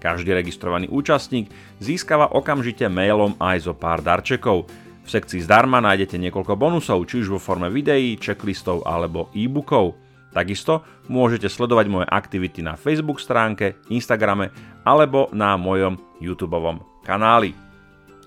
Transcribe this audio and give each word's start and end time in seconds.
Každý 0.00 0.32
registrovaný 0.32 0.88
účastník 0.88 1.52
získava 1.76 2.32
okamžite 2.32 2.88
mailom 2.88 3.36
aj 3.36 3.68
zo 3.68 3.76
pár 3.76 4.00
darčekov. 4.00 4.64
V 5.04 5.08
sekcii 5.08 5.44
zdarma 5.44 5.84
nájdete 5.84 6.16
niekoľko 6.16 6.56
bonusov, 6.56 7.04
či 7.04 7.20
už 7.20 7.36
vo 7.36 7.40
forme 7.40 7.68
videí, 7.68 8.16
checklistov 8.16 8.88
alebo 8.88 9.28
e-bookov. 9.36 10.00
Takisto 10.32 10.86
môžete 11.10 11.50
sledovať 11.50 11.86
moje 11.90 12.06
aktivity 12.08 12.64
na 12.64 12.78
Facebook 12.80 13.20
stránke, 13.20 13.76
Instagrame 13.92 14.48
alebo 14.88 15.28
na 15.36 15.58
mojom 15.60 15.98
YouTube 16.22 16.56
kanáli. 17.04 17.52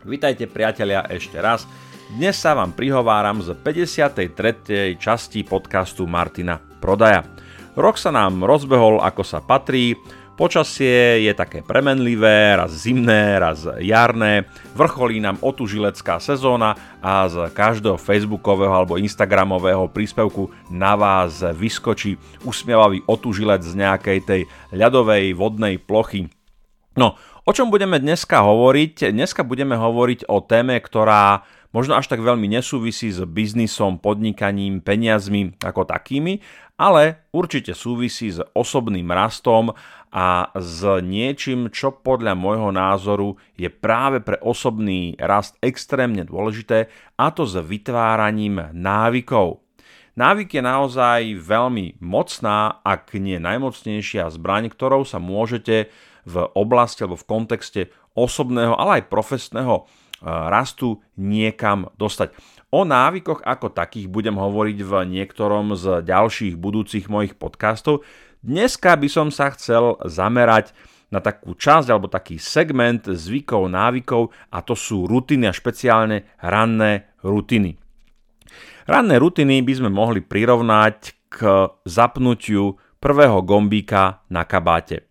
Vitajte 0.03 0.51
priatelia 0.51 1.07
ešte 1.07 1.39
raz. 1.39 1.63
Dnes 2.13 2.35
sa 2.35 2.51
vám 2.53 2.75
prihováram 2.75 3.39
z 3.39 3.55
53. 3.55 4.99
časti 4.99 5.47
podcastu 5.47 6.03
Martina 6.03 6.59
Prodaja. 6.59 7.23
Rok 7.73 7.95
sa 7.95 8.11
nám 8.11 8.43
rozbehol 8.43 8.99
ako 8.99 9.23
sa 9.23 9.39
patrí, 9.39 9.95
Počasie 10.33 11.29
je 11.29 11.33
také 11.37 11.61
premenlivé, 11.61 12.57
raz 12.57 12.73
zimné, 12.73 13.37
raz 13.37 13.69
jarné, 13.77 14.49
vrcholí 14.73 15.21
nám 15.21 15.37
otužilecká 15.37 16.17
sezóna 16.17 16.73
a 17.05 17.29
z 17.29 17.53
každého 17.53 18.01
facebookového 18.01 18.73
alebo 18.73 18.97
instagramového 18.97 19.85
príspevku 19.93 20.49
na 20.73 20.97
vás 20.97 21.45
vyskočí 21.53 22.17
usmievavý 22.49 23.05
otužilec 23.05 23.61
z 23.61 23.77
nejakej 23.77 24.19
tej 24.25 24.41
ľadovej 24.73 25.37
vodnej 25.37 25.77
plochy. 25.77 26.25
No, 26.97 27.13
o 27.45 27.51
čom 27.53 27.69
budeme 27.69 28.01
dneska 28.01 28.41
hovoriť? 28.41 29.13
Dneska 29.13 29.45
budeme 29.45 29.77
hovoriť 29.77 30.25
o 30.33 30.41
téme, 30.41 30.81
ktorá 30.81 31.45
možno 31.69 31.93
až 31.93 32.09
tak 32.09 32.25
veľmi 32.25 32.49
nesúvisí 32.49 33.13
s 33.13 33.21
biznisom, 33.21 34.01
podnikaním, 34.01 34.81
peniazmi 34.81 35.57
ako 35.61 35.85
takými, 35.85 36.41
ale 36.77 37.29
určite 37.29 37.77
súvisí 37.77 38.33
s 38.33 38.41
osobným 38.57 39.09
rastom 39.13 39.73
a 40.13 40.53
s 40.53 40.85
niečím, 41.01 41.73
čo 41.73 41.89
podľa 41.89 42.37
môjho 42.37 42.69
názoru 42.69 43.41
je 43.57 43.65
práve 43.73 44.21
pre 44.21 44.37
osobný 44.45 45.17
rast 45.17 45.57
extrémne 45.57 46.21
dôležité, 46.21 46.93
a 47.17 47.33
to 47.33 47.49
s 47.49 47.57
vytváraním 47.57 48.69
návykov. 48.77 49.65
Návyk 50.13 50.61
je 50.61 50.61
naozaj 50.61 51.21
veľmi 51.41 51.97
mocná, 51.97 52.77
ak 52.85 53.17
nie 53.17 53.41
najmocnejšia 53.41 54.29
zbraň, 54.29 54.69
ktorou 54.69 55.01
sa 55.01 55.17
môžete 55.17 55.89
v 56.29 56.35
oblasti 56.53 57.01
alebo 57.01 57.17
v 57.17 57.25
kontexte 57.25 57.81
osobného, 58.13 58.77
ale 58.77 59.01
aj 59.01 59.09
profesného 59.09 59.81
e, 59.81 59.83
rastu 60.29 61.01
niekam 61.17 61.89
dostať. 61.97 62.37
O 62.69 62.85
návykoch 62.85 63.41
ako 63.41 63.73
takých 63.73 64.05
budem 64.05 64.37
hovoriť 64.37 64.77
v 64.85 64.91
niektorom 65.09 65.73
z 65.73 66.05
ďalších 66.05 66.61
budúcich 66.61 67.09
mojich 67.09 67.33
podcastov, 67.33 68.05
Dneska 68.43 68.99
by 68.99 69.07
som 69.07 69.31
sa 69.31 69.55
chcel 69.55 69.95
zamerať 70.03 70.75
na 71.07 71.23
takú 71.23 71.55
časť 71.55 71.87
alebo 71.87 72.11
taký 72.11 72.35
segment 72.35 73.07
zvykov, 73.07 73.71
návykov 73.71 74.35
a 74.51 74.59
to 74.59 74.75
sú 74.75 75.07
rutiny 75.07 75.47
a 75.47 75.55
špeciálne 75.55 76.27
ranné 76.43 77.15
rutiny. 77.23 77.79
Ranné 78.83 79.15
rutiny 79.15 79.63
by 79.63 79.73
sme 79.79 79.89
mohli 79.95 80.19
prirovnať 80.19 81.31
k 81.31 81.71
zapnutiu 81.87 82.75
prvého 82.99 83.39
gombíka 83.47 84.27
na 84.27 84.43
kabáte. 84.43 85.07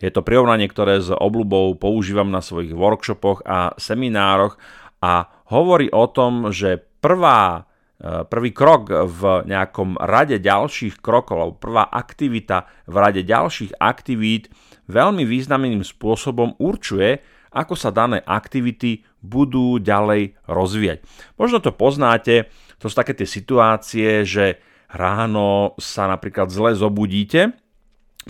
Je 0.00 0.08
to 0.08 0.24
prirovnanie, 0.24 0.64
ktoré 0.68 1.00
s 1.00 1.12
obľubou 1.12 1.76
používam 1.76 2.32
na 2.32 2.40
svojich 2.40 2.72
workshopoch 2.72 3.44
a 3.44 3.76
seminároch 3.76 4.56
a 5.04 5.28
hovorí 5.52 5.92
o 5.92 6.08
tom, 6.08 6.48
že 6.56 6.80
prvá 7.04 7.68
prvý 8.02 8.52
krok 8.52 8.92
v 8.92 9.48
nejakom 9.48 9.96
rade 9.96 10.36
ďalších 10.36 11.00
krokov, 11.00 11.36
alebo 11.40 11.56
prvá 11.56 11.88
aktivita 11.88 12.68
v 12.84 12.96
rade 13.00 13.22
ďalších 13.24 13.80
aktivít 13.80 14.52
veľmi 14.86 15.24
významným 15.24 15.80
spôsobom 15.80 16.60
určuje, 16.60 17.24
ako 17.56 17.72
sa 17.72 17.88
dané 17.88 18.20
aktivity 18.20 19.00
budú 19.24 19.80
ďalej 19.80 20.36
rozvíjať. 20.44 20.98
Možno 21.40 21.64
to 21.64 21.72
poznáte, 21.72 22.52
to 22.76 22.92
sú 22.92 22.94
také 23.00 23.16
tie 23.16 23.24
situácie, 23.24 24.28
že 24.28 24.60
ráno 24.92 25.72
sa 25.80 26.04
napríklad 26.04 26.52
zle 26.52 26.76
zobudíte, 26.76 27.56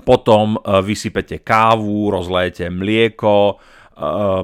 potom 0.07 0.63
eh, 0.63 0.79
vysypete 0.79 1.43
kávu, 1.43 2.15
rozlejete 2.15 2.71
mlieko, 2.71 3.59
Eh, 3.86 3.86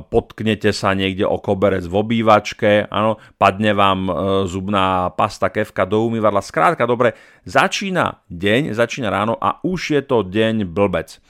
potknete 0.09 0.73
sa 0.73 0.97
niekde 0.97 1.29
o 1.29 1.37
koberec 1.37 1.85
v 1.85 1.95
obývačke, 2.01 2.89
áno, 2.89 3.21
padne 3.37 3.77
vám 3.77 4.01
eh, 4.09 4.15
zubná 4.49 5.13
pasta, 5.13 5.53
kevka 5.53 5.85
do 5.85 6.09
umývadla. 6.09 6.41
Skrátka, 6.41 6.89
dobre, 6.89 7.13
začína 7.45 8.25
deň, 8.33 8.73
začína 8.73 9.13
ráno 9.13 9.37
a 9.37 9.61
už 9.61 10.01
je 10.01 10.03
to 10.03 10.25
deň 10.25 10.65
blbec. 10.65 11.21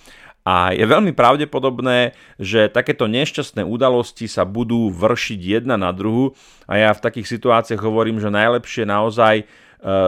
A 0.42 0.74
je 0.74 0.82
veľmi 0.82 1.14
pravdepodobné, 1.14 2.18
že 2.34 2.66
takéto 2.66 3.06
nešťastné 3.06 3.62
udalosti 3.62 4.26
sa 4.26 4.42
budú 4.42 4.90
vršiť 4.90 5.38
jedna 5.38 5.78
na 5.78 5.94
druhu 5.94 6.34
a 6.66 6.82
ja 6.82 6.90
v 6.90 7.02
takých 7.02 7.30
situáciách 7.30 7.78
hovorím, 7.78 8.18
že 8.22 8.30
najlepšie 8.30 8.86
naozaj 8.86 9.34
eh, 9.42 9.46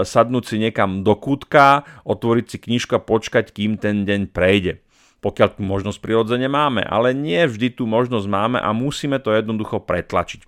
sadnúť 0.07 0.55
si 0.55 0.57
niekam 0.63 1.03
do 1.03 1.19
kútka, 1.19 1.83
otvoriť 2.07 2.47
si 2.47 2.57
knižku 2.63 2.95
a 2.95 3.03
počkať, 3.03 3.51
kým 3.51 3.75
ten 3.75 4.07
deň 4.07 4.31
prejde 4.31 4.84
pokiaľ 5.25 5.57
tú 5.57 5.65
možnosť 5.65 6.05
prirodzene 6.05 6.53
máme. 6.53 6.85
Ale 6.85 7.17
nie 7.17 7.41
vždy 7.49 7.73
tú 7.81 7.89
možnosť 7.89 8.29
máme 8.29 8.59
a 8.61 8.77
musíme 8.77 9.17
to 9.25 9.33
jednoducho 9.33 9.81
pretlačiť. 9.81 10.45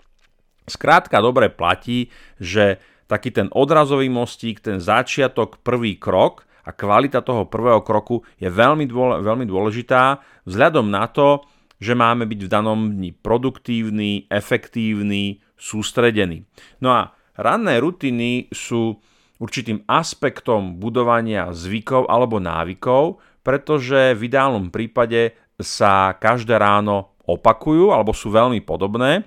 Skrátka 0.69 1.25
dobre 1.25 1.49
platí, 1.49 2.13
že 2.37 2.77
taký 3.09 3.33
ten 3.33 3.49
odrazový 3.57 4.13
mostík, 4.13 4.61
ten 4.61 4.77
začiatok, 4.77 5.65
prvý 5.65 5.97
krok 5.97 6.45
a 6.67 6.75
kvalita 6.75 7.25
toho 7.25 7.49
prvého 7.49 7.81
kroku 7.81 8.27
je 8.37 8.53
veľmi, 8.53 8.85
dôle, 8.85 9.25
veľmi 9.25 9.47
dôležitá 9.49 10.21
vzhľadom 10.45 10.91
na 10.93 11.09
to, 11.09 11.47
že 11.79 11.97
máme 11.97 12.27
byť 12.29 12.41
v 12.45 12.53
danom 12.53 12.81
dni 12.93 13.15
produktívny, 13.15 14.27
efektívny, 14.29 15.41
sústredený. 15.55 16.45
No 16.83 16.93
a 16.93 17.15
ranné 17.39 17.79
rutiny 17.79 18.51
sú 18.51 18.99
určitým 19.39 19.85
aspektom 19.87 20.81
budovania 20.81 21.53
zvykov 21.53 22.09
alebo 22.09 22.41
návykov, 22.43 23.21
pretože 23.47 24.19
v 24.19 24.27
ideálnom 24.27 24.75
prípade 24.75 25.39
sa 25.55 26.19
každé 26.19 26.59
ráno 26.59 27.15
opakujú 27.31 27.95
alebo 27.95 28.11
sú 28.11 28.35
veľmi 28.35 28.59
podobné 28.67 29.23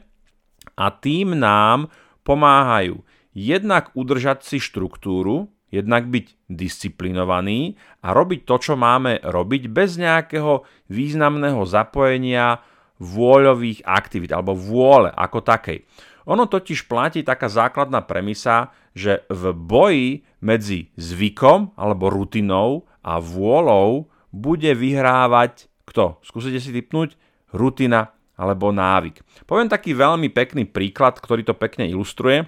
a 0.75 0.91
tým 0.91 1.40
nám 1.40 1.88
pomáhajú 2.28 3.00
jednak 3.31 3.96
udržať 3.96 4.44
si 4.44 4.59
štruktúru, 4.59 5.47
jednak 5.72 6.12
byť 6.12 6.52
disciplinovaný 6.52 7.79
a 8.03 8.12
robiť 8.12 8.44
to, 8.44 8.56
čo 8.59 8.74
máme 8.75 9.24
robiť 9.24 9.72
bez 9.72 9.96
nejakého 9.96 10.68
významného 10.91 11.63
zapojenia 11.63 12.59
vôľových 13.00 13.88
aktivít 13.88 14.35
alebo 14.35 14.52
vôle 14.52 15.08
ako 15.16 15.40
takej. 15.40 15.88
Ono 16.28 16.46
totiž 16.46 16.91
platí 16.91 17.24
taká 17.24 17.47
základná 17.47 18.03
premisa, 18.03 18.75
že 18.91 19.24
v 19.31 19.56
boji 19.56 20.09
medzi 20.44 20.91
zvykom 21.00 21.79
alebo 21.79 22.11
rutinou 22.11 22.85
a 22.99 23.17
vôľou 23.17 24.09
bude 24.29 24.72
vyhrávať 24.73 25.70
kto? 25.90 26.22
Skúsite 26.22 26.61
si 26.61 26.70
typnúť 26.70 27.17
rutina 27.49 28.14
alebo 28.37 28.70
návyk. 28.72 29.26
Poviem 29.49 29.67
taký 29.67 29.97
veľmi 29.97 30.29
pekný 30.31 30.70
príklad, 30.70 31.17
ktorý 31.17 31.43
to 31.43 31.58
pekne 31.58 31.90
ilustruje. 31.90 32.47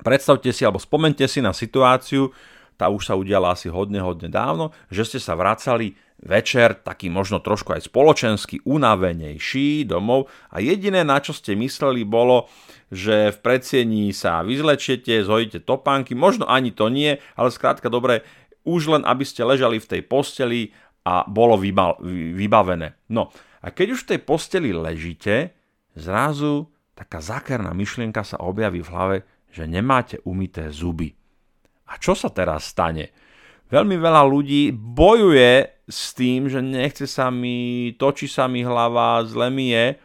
Predstavte 0.00 0.48
si 0.54 0.64
alebo 0.64 0.80
spomente 0.80 1.26
si 1.28 1.44
na 1.44 1.52
situáciu, 1.52 2.32
tá 2.80 2.88
už 2.88 3.12
sa 3.12 3.18
udiala 3.18 3.52
asi 3.52 3.68
hodne, 3.68 4.00
hodne 4.00 4.32
dávno, 4.32 4.72
že 4.88 5.04
ste 5.04 5.18
sa 5.20 5.36
vracali 5.36 5.92
večer, 6.24 6.80
taký 6.80 7.12
možno 7.12 7.44
trošku 7.44 7.76
aj 7.76 7.92
spoločensky 7.92 8.64
unavenejší 8.64 9.84
domov 9.84 10.32
a 10.48 10.64
jediné, 10.64 11.04
na 11.04 11.20
čo 11.20 11.36
ste 11.36 11.52
mysleli, 11.60 12.08
bolo, 12.08 12.48
že 12.88 13.36
v 13.36 13.38
predsiení 13.44 14.16
sa 14.16 14.40
vyzlečiete, 14.40 15.20
zhojíte 15.20 15.60
topánky, 15.60 16.16
možno 16.16 16.48
ani 16.48 16.72
to 16.72 16.88
nie, 16.88 17.20
ale 17.36 17.52
skrátka 17.52 17.92
dobre, 17.92 18.24
už 18.64 18.96
len 18.96 19.02
aby 19.04 19.28
ste 19.28 19.44
ležali 19.44 19.76
v 19.76 19.88
tej 19.96 20.02
posteli 20.04 20.72
a 21.06 21.24
bolo 21.24 21.56
vybavené. 22.36 22.96
No 23.12 23.32
a 23.60 23.72
keď 23.72 23.96
už 23.96 24.00
v 24.04 24.10
tej 24.14 24.20
posteli 24.24 24.70
ležíte, 24.72 25.52
zrazu 25.96 26.68
taká 26.96 27.24
zákerná 27.24 27.72
myšlienka 27.72 28.20
sa 28.24 28.40
objaví 28.40 28.84
v 28.84 28.92
hlave, 28.92 29.16
že 29.50 29.64
nemáte 29.64 30.20
umité 30.28 30.68
zuby. 30.68 31.16
A 31.90 31.98
čo 31.98 32.14
sa 32.14 32.30
teraz 32.30 32.70
stane? 32.70 33.10
Veľmi 33.70 33.98
veľa 33.98 34.22
ľudí 34.26 34.70
bojuje 34.74 35.86
s 35.86 36.14
tým, 36.14 36.50
že 36.50 36.62
nechce 36.62 37.06
sa 37.06 37.30
mi, 37.30 37.90
točí 37.98 38.26
sa 38.30 38.46
mi 38.46 38.62
hlava, 38.62 39.22
zle 39.26 39.50
mi 39.50 39.74
je 39.74 39.98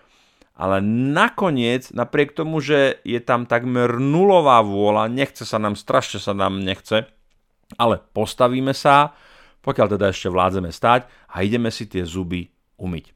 ale 0.55 0.79
nakoniec, 1.11 1.91
napriek 1.91 2.31
tomu, 2.31 2.63
že 2.63 3.03
je 3.03 3.19
tam 3.19 3.43
takmer 3.43 3.99
nulová 3.99 4.63
vôľa, 4.63 5.11
nechce 5.11 5.43
sa 5.43 5.59
nám, 5.59 5.75
strašne 5.75 6.23
sa 6.23 6.31
nám 6.31 6.63
nechce, 6.63 7.11
ale 7.75 7.99
postavíme 8.15 8.71
sa, 8.71 9.11
pokiaľ 9.65 9.97
teda 9.97 10.13
ešte 10.13 10.29
vládzeme 10.29 10.69
stať 10.69 11.09
a 11.33 11.41
ideme 11.41 11.73
si 11.73 11.89
tie 11.89 12.05
zuby 12.05 12.45
umyť. 12.77 13.09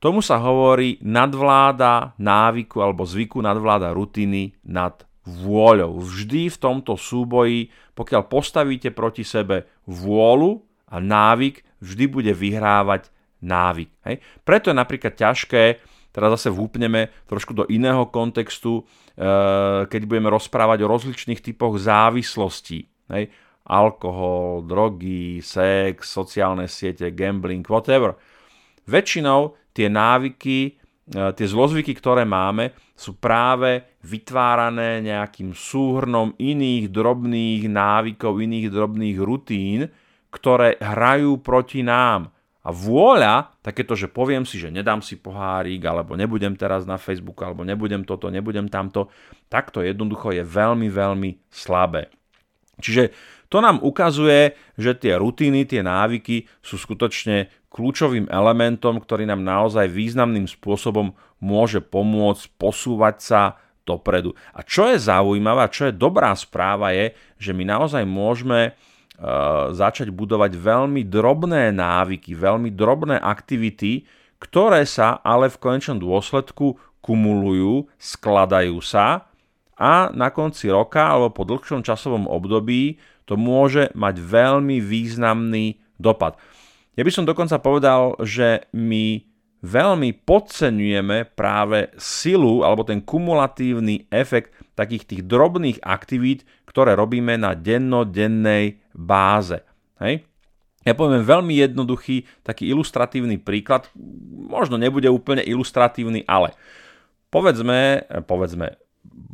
Tomu 0.00 0.24
sa 0.24 0.40
hovorí 0.40 0.98
nadvláda 1.04 2.16
návyku 2.18 2.80
alebo 2.80 3.06
zvyku 3.06 3.38
nadvláda 3.38 3.94
rutiny 3.94 4.56
nad 4.66 5.04
vôľou. 5.22 6.02
Vždy 6.02 6.50
v 6.50 6.58
tomto 6.58 6.98
súboji, 6.98 7.70
pokiaľ 7.94 8.26
postavíte 8.26 8.90
proti 8.90 9.22
sebe 9.22 9.70
vôľu 9.86 10.58
a 10.90 10.98
návyk, 10.98 11.62
vždy 11.78 12.04
bude 12.10 12.32
vyhrávať 12.34 13.14
návyk. 13.38 13.90
Hej? 14.02 14.16
Preto 14.42 14.74
je 14.74 14.80
napríklad 14.80 15.14
ťažké 15.14 15.92
teraz 16.12 16.38
zase 16.38 16.52
vúpneme 16.52 17.08
trošku 17.26 17.56
do 17.56 17.64
iného 17.66 18.04
kontextu, 18.12 18.84
eh, 18.84 19.88
keď 19.88 20.02
budeme 20.04 20.28
rozprávať 20.28 20.84
o 20.84 20.90
rozličných 20.92 21.40
typoch 21.40 21.80
závislostí. 21.80 22.86
Hej? 23.08 23.32
Alkohol, 23.62 24.66
drogy, 24.66 25.38
sex, 25.38 26.10
sociálne 26.10 26.66
siete, 26.66 27.14
gambling, 27.14 27.62
whatever. 27.66 28.18
Väčšinou 28.90 29.54
tie 29.70 29.86
návyky, 29.86 30.58
eh, 31.14 31.30
tie 31.32 31.46
zlozvyky, 31.46 31.94
ktoré 31.94 32.26
máme, 32.26 32.74
sú 32.98 33.18
práve 33.18 33.98
vytvárané 34.02 35.02
nejakým 35.02 35.54
súhrnom 35.54 36.34
iných 36.38 36.90
drobných 36.90 37.66
návykov, 37.66 38.42
iných 38.42 38.68
drobných 38.70 39.18
rutín, 39.18 39.90
ktoré 40.30 40.78
hrajú 40.78 41.38
proti 41.42 41.82
nám. 41.82 42.30
A 42.62 42.70
vôľa, 42.70 43.58
takéto, 43.58 43.98
že 43.98 44.06
poviem 44.06 44.46
si, 44.46 44.54
že 44.54 44.70
nedám 44.70 45.02
si 45.02 45.18
pohárik, 45.18 45.82
alebo 45.82 46.14
nebudem 46.14 46.54
teraz 46.54 46.86
na 46.86 46.94
Facebooku, 46.94 47.42
alebo 47.42 47.66
nebudem 47.66 48.06
toto, 48.06 48.30
nebudem 48.30 48.70
tamto, 48.70 49.10
takto 49.50 49.82
jednoducho 49.82 50.30
je 50.30 50.46
veľmi, 50.46 50.86
veľmi 50.86 51.50
slabé. 51.50 52.06
Čiže 52.78 53.10
to 53.52 53.60
nám 53.60 53.84
ukazuje, 53.84 54.56
že 54.80 54.96
tie 54.96 55.20
rutiny, 55.20 55.68
tie 55.68 55.84
návyky 55.84 56.48
sú 56.64 56.80
skutočne 56.80 57.52
kľúčovým 57.68 58.32
elementom, 58.32 58.96
ktorý 58.96 59.28
nám 59.28 59.44
naozaj 59.44 59.92
významným 59.92 60.48
spôsobom 60.48 61.12
môže 61.44 61.84
pomôcť 61.84 62.48
posúvať 62.56 63.16
sa 63.20 63.42
dopredu. 63.84 64.32
A 64.56 64.64
čo 64.64 64.88
je 64.88 64.96
zaujímavé, 64.96 65.68
čo 65.68 65.92
je 65.92 65.92
dobrá 65.92 66.32
správa 66.32 66.96
je, 66.96 67.12
že 67.36 67.52
my 67.52 67.68
naozaj 67.68 68.08
môžeme 68.08 68.72
Eh, 69.22 69.66
začať 69.70 70.10
budovať 70.10 70.58
veľmi 70.58 71.06
drobné 71.06 71.70
návyky, 71.70 72.34
veľmi 72.34 72.74
drobné 72.74 73.22
aktivity, 73.22 74.02
ktoré 74.42 74.82
sa 74.82 75.22
ale 75.22 75.46
v 75.46 75.62
konečnom 75.62 76.02
dôsledku 76.02 76.74
kumulujú, 76.98 77.86
skladajú 78.02 78.82
sa 78.82 79.30
a 79.78 80.10
na 80.10 80.34
konci 80.34 80.74
roka 80.74 81.06
alebo 81.06 81.30
po 81.30 81.46
dlhšom 81.46 81.86
časovom 81.86 82.26
období 82.26 82.98
to 83.24 83.38
môže 83.38 83.90
mať 83.94 84.18
veľmi 84.18 84.82
významný 84.82 85.78
dopad. 85.98 86.36
Ja 86.98 87.06
by 87.06 87.12
som 87.12 87.24
dokonca 87.24 87.56
povedal, 87.62 88.18
že 88.20 88.68
my 88.76 89.24
veľmi 89.62 90.26
podceňujeme 90.26 91.32
práve 91.38 91.94
silu 91.94 92.66
alebo 92.66 92.82
ten 92.82 92.98
kumulatívny 93.00 94.10
efekt 94.10 94.52
takých 94.74 95.06
tých 95.06 95.22
drobných 95.24 95.78
aktivít, 95.86 96.42
ktoré 96.66 96.98
robíme 96.98 97.38
na 97.38 97.54
dennodennej 97.54 98.82
báze. 98.90 99.62
Hej? 100.02 100.26
Ja 100.82 100.98
poviem 100.98 101.22
veľmi 101.22 101.62
jednoduchý, 101.62 102.26
taký 102.42 102.66
ilustratívny 102.74 103.38
príklad, 103.38 103.86
možno 104.50 104.74
nebude 104.74 105.06
úplne 105.06 105.46
ilustratívny, 105.46 106.26
ale 106.26 106.58
povedzme, 107.30 108.02
povedzme, 108.26 108.81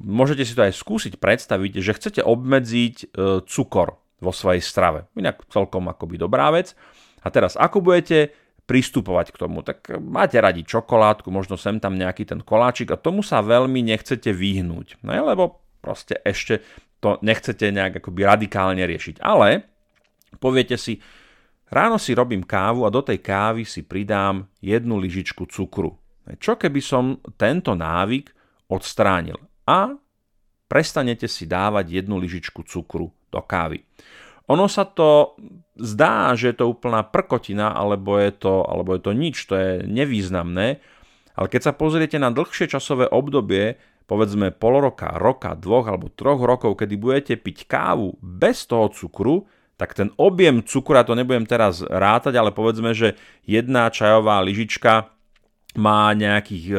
môžete 0.02 0.42
si 0.44 0.56
to 0.56 0.64
aj 0.64 0.74
skúsiť 0.74 1.20
predstaviť, 1.20 1.72
že 1.80 1.96
chcete 1.96 2.20
obmedziť 2.24 2.94
e, 3.02 3.06
cukor 3.44 4.00
vo 4.18 4.32
svojej 4.34 4.62
strave. 4.64 5.06
Inak 5.14 5.46
celkom 5.52 5.86
akoby 5.90 6.18
dobrá 6.18 6.50
vec. 6.50 6.74
A 7.22 7.28
teraz, 7.28 7.54
ako 7.54 7.82
budete 7.82 8.32
pristupovať 8.64 9.34
k 9.34 9.40
tomu? 9.40 9.62
Tak 9.62 10.00
máte 10.00 10.38
radi 10.38 10.66
čokoládku, 10.66 11.30
možno 11.30 11.58
sem 11.60 11.78
tam 11.78 11.94
nejaký 11.94 12.26
ten 12.26 12.40
koláčik 12.42 12.94
a 12.94 13.00
tomu 13.00 13.22
sa 13.22 13.44
veľmi 13.44 13.84
nechcete 13.84 14.30
vyhnúť. 14.32 15.02
No, 15.02 15.12
lebo 15.14 15.62
proste 15.78 16.18
ešte 16.24 16.62
to 16.98 17.18
nechcete 17.22 17.70
nejak 17.70 18.02
akoby 18.02 18.26
radikálne 18.26 18.82
riešiť. 18.82 19.22
Ale 19.22 19.66
poviete 20.42 20.74
si, 20.74 20.98
ráno 21.70 21.96
si 21.96 22.14
robím 22.14 22.42
kávu 22.42 22.82
a 22.86 22.92
do 22.92 23.02
tej 23.06 23.22
kávy 23.22 23.62
si 23.62 23.86
pridám 23.86 24.50
jednu 24.58 24.98
lyžičku 24.98 25.46
cukru. 25.46 25.94
Čo 26.42 26.60
keby 26.60 26.80
som 26.82 27.22
tento 27.40 27.72
návyk 27.72 28.34
odstránil 28.68 29.38
a 29.68 29.92
prestanete 30.64 31.28
si 31.28 31.44
dávať 31.44 32.00
jednu 32.00 32.16
lyžičku 32.16 32.64
cukru 32.64 33.12
do 33.28 33.40
kávy. 33.44 33.84
Ono 34.48 34.64
sa 34.64 34.88
to 34.88 35.36
zdá, 35.76 36.32
že 36.32 36.56
je 36.56 36.64
to 36.64 36.72
úplná 36.72 37.04
prkotina, 37.04 37.76
alebo 37.76 38.16
je 38.16 38.32
to, 38.32 38.64
alebo 38.64 38.96
je 38.96 39.00
to 39.04 39.12
nič, 39.12 39.36
to 39.44 39.54
je 39.54 39.70
nevýznamné, 39.84 40.80
ale 41.38 41.46
keď 41.46 41.70
sa 41.70 41.72
pozriete 41.76 42.16
na 42.16 42.32
dlhšie 42.32 42.66
časové 42.66 43.06
obdobie, 43.06 43.76
povedzme 44.08 44.50
pol 44.50 44.80
roka, 44.80 45.14
roka, 45.20 45.52
dvoch 45.52 45.86
alebo 45.86 46.08
troch 46.08 46.40
rokov, 46.40 46.80
kedy 46.80 46.96
budete 46.96 47.34
piť 47.36 47.68
kávu 47.68 48.16
bez 48.24 48.64
toho 48.64 48.88
cukru, 48.88 49.44
tak 49.78 49.94
ten 49.94 50.10
objem 50.18 50.64
cukru, 50.66 50.98
ja 50.98 51.06
to 51.06 51.14
nebudem 51.14 51.46
teraz 51.46 51.84
rátať, 51.84 52.34
ale 52.34 52.50
povedzme, 52.50 52.96
že 52.96 53.14
jedna 53.46 53.92
čajová 53.92 54.42
lyžička 54.42 55.12
má 55.78 56.10
nejakých 56.16 56.64
e, 56.72 56.76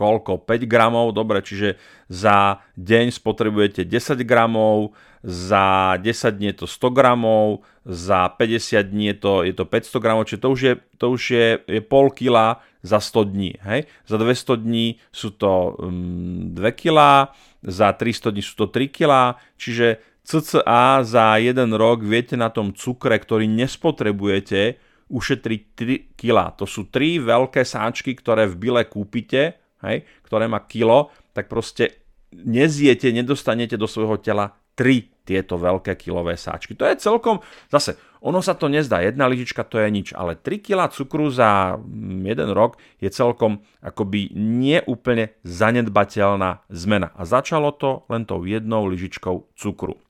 koľko? 0.00 0.40
5 0.40 0.64
gramov, 0.64 1.12
dobre, 1.12 1.44
čiže 1.44 1.76
za 2.08 2.64
deň 2.80 3.12
spotrebujete 3.12 3.84
10 3.84 4.24
gramov, 4.24 4.96
za 5.20 6.00
10 6.00 6.40
dní 6.40 6.56
je 6.56 6.64
to 6.64 6.66
100 6.66 6.96
gramov, 6.96 7.60
za 7.84 8.32
50 8.32 8.80
dní 8.88 9.12
je 9.12 9.16
to, 9.20 9.32
je 9.44 9.52
to 9.52 9.68
500 9.68 10.00
gramov, 10.00 10.24
čiže 10.24 10.40
to 10.40 10.48
už 10.48 10.60
je, 10.64 10.74
to 10.96 11.06
už 11.12 11.22
je, 11.30 11.46
je 11.68 11.80
pol 11.84 12.08
kila 12.08 12.64
za 12.80 12.96
100 12.96 13.36
dní. 13.36 13.52
Hej? 13.60 13.80
Za 14.08 14.16
200 14.16 14.64
dní 14.64 14.96
sú 15.12 15.36
to 15.36 15.76
um, 15.76 16.56
2 16.56 16.64
kg, 16.72 17.28
za 17.60 17.92
300 17.92 18.32
dní 18.32 18.40
sú 18.40 18.56
to 18.56 18.66
3 18.72 18.88
kg, 18.88 19.36
čiže 19.60 20.00
cca 20.24 21.04
za 21.04 21.26
jeden 21.36 21.76
rok 21.76 22.00
viete 22.00 22.40
na 22.40 22.48
tom 22.48 22.72
cukre, 22.72 23.20
ktorý 23.20 23.44
nespotrebujete, 23.44 24.80
ušetriť 25.10 25.60
3 25.74 26.16
kg. 26.16 26.54
To 26.56 26.64
sú 26.64 26.86
3 26.88 27.20
veľké 27.20 27.66
sáčky, 27.66 28.14
ktoré 28.14 28.46
v 28.46 28.56
bile 28.56 28.82
kúpite, 28.86 29.58
hej, 29.86 30.04
ktoré 30.26 30.46
má 30.46 30.64
kilo, 30.64 31.14
tak 31.32 31.48
proste 31.48 32.00
nezjete, 32.34 33.10
nedostanete 33.10 33.74
do 33.74 33.90
svojho 33.90 34.18
tela 34.22 34.60
3 34.78 35.26
tieto 35.28 35.60
veľké 35.60 35.94
kilové 36.00 36.34
sáčky. 36.34 36.74
To 36.74 36.88
je 36.88 36.96
celkom, 36.98 37.44
zase, 37.68 38.00
ono 38.24 38.40
sa 38.40 38.56
to 38.56 38.66
nezdá, 38.66 39.04
jedna 39.04 39.28
lyžička 39.28 39.62
to 39.68 39.78
je 39.78 39.88
nič, 39.92 40.08
ale 40.16 40.40
3 40.40 40.64
kg 40.64 40.88
cukru 40.88 41.28
za 41.28 41.76
mm, 41.76 42.24
jeden 42.24 42.50
rok 42.56 42.80
je 42.98 43.12
celkom 43.12 43.60
akoby 43.84 44.32
neúplne 44.34 45.36
zanedbateľná 45.44 46.64
zmena. 46.72 47.12
A 47.14 47.22
začalo 47.28 47.76
to 47.76 48.08
len 48.08 48.24
tou 48.24 48.42
jednou 48.48 48.88
lyžičkou 48.88 49.52
cukru. 49.54 50.00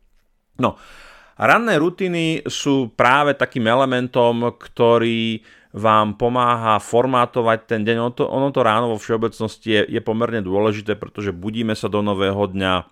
No, 0.60 0.76
ranné 1.40 1.80
rutiny 1.80 2.44
sú 2.46 2.92
práve 2.92 3.34
takým 3.34 3.66
elementom, 3.66 4.54
ktorý 4.54 5.40
vám 5.70 6.18
pomáha 6.18 6.82
formátovať 6.82 7.58
ten 7.70 7.80
deň. 7.86 7.96
Ono 8.02 8.12
to, 8.12 8.24
ono 8.26 8.48
to 8.50 8.60
ráno 8.66 8.94
vo 8.94 8.98
všeobecnosti 8.98 9.68
je, 9.70 9.82
je 9.98 10.00
pomerne 10.02 10.42
dôležité, 10.42 10.98
pretože 10.98 11.30
budíme 11.30 11.78
sa 11.78 11.86
do 11.86 12.02
nového 12.02 12.50
dňa, 12.50 12.90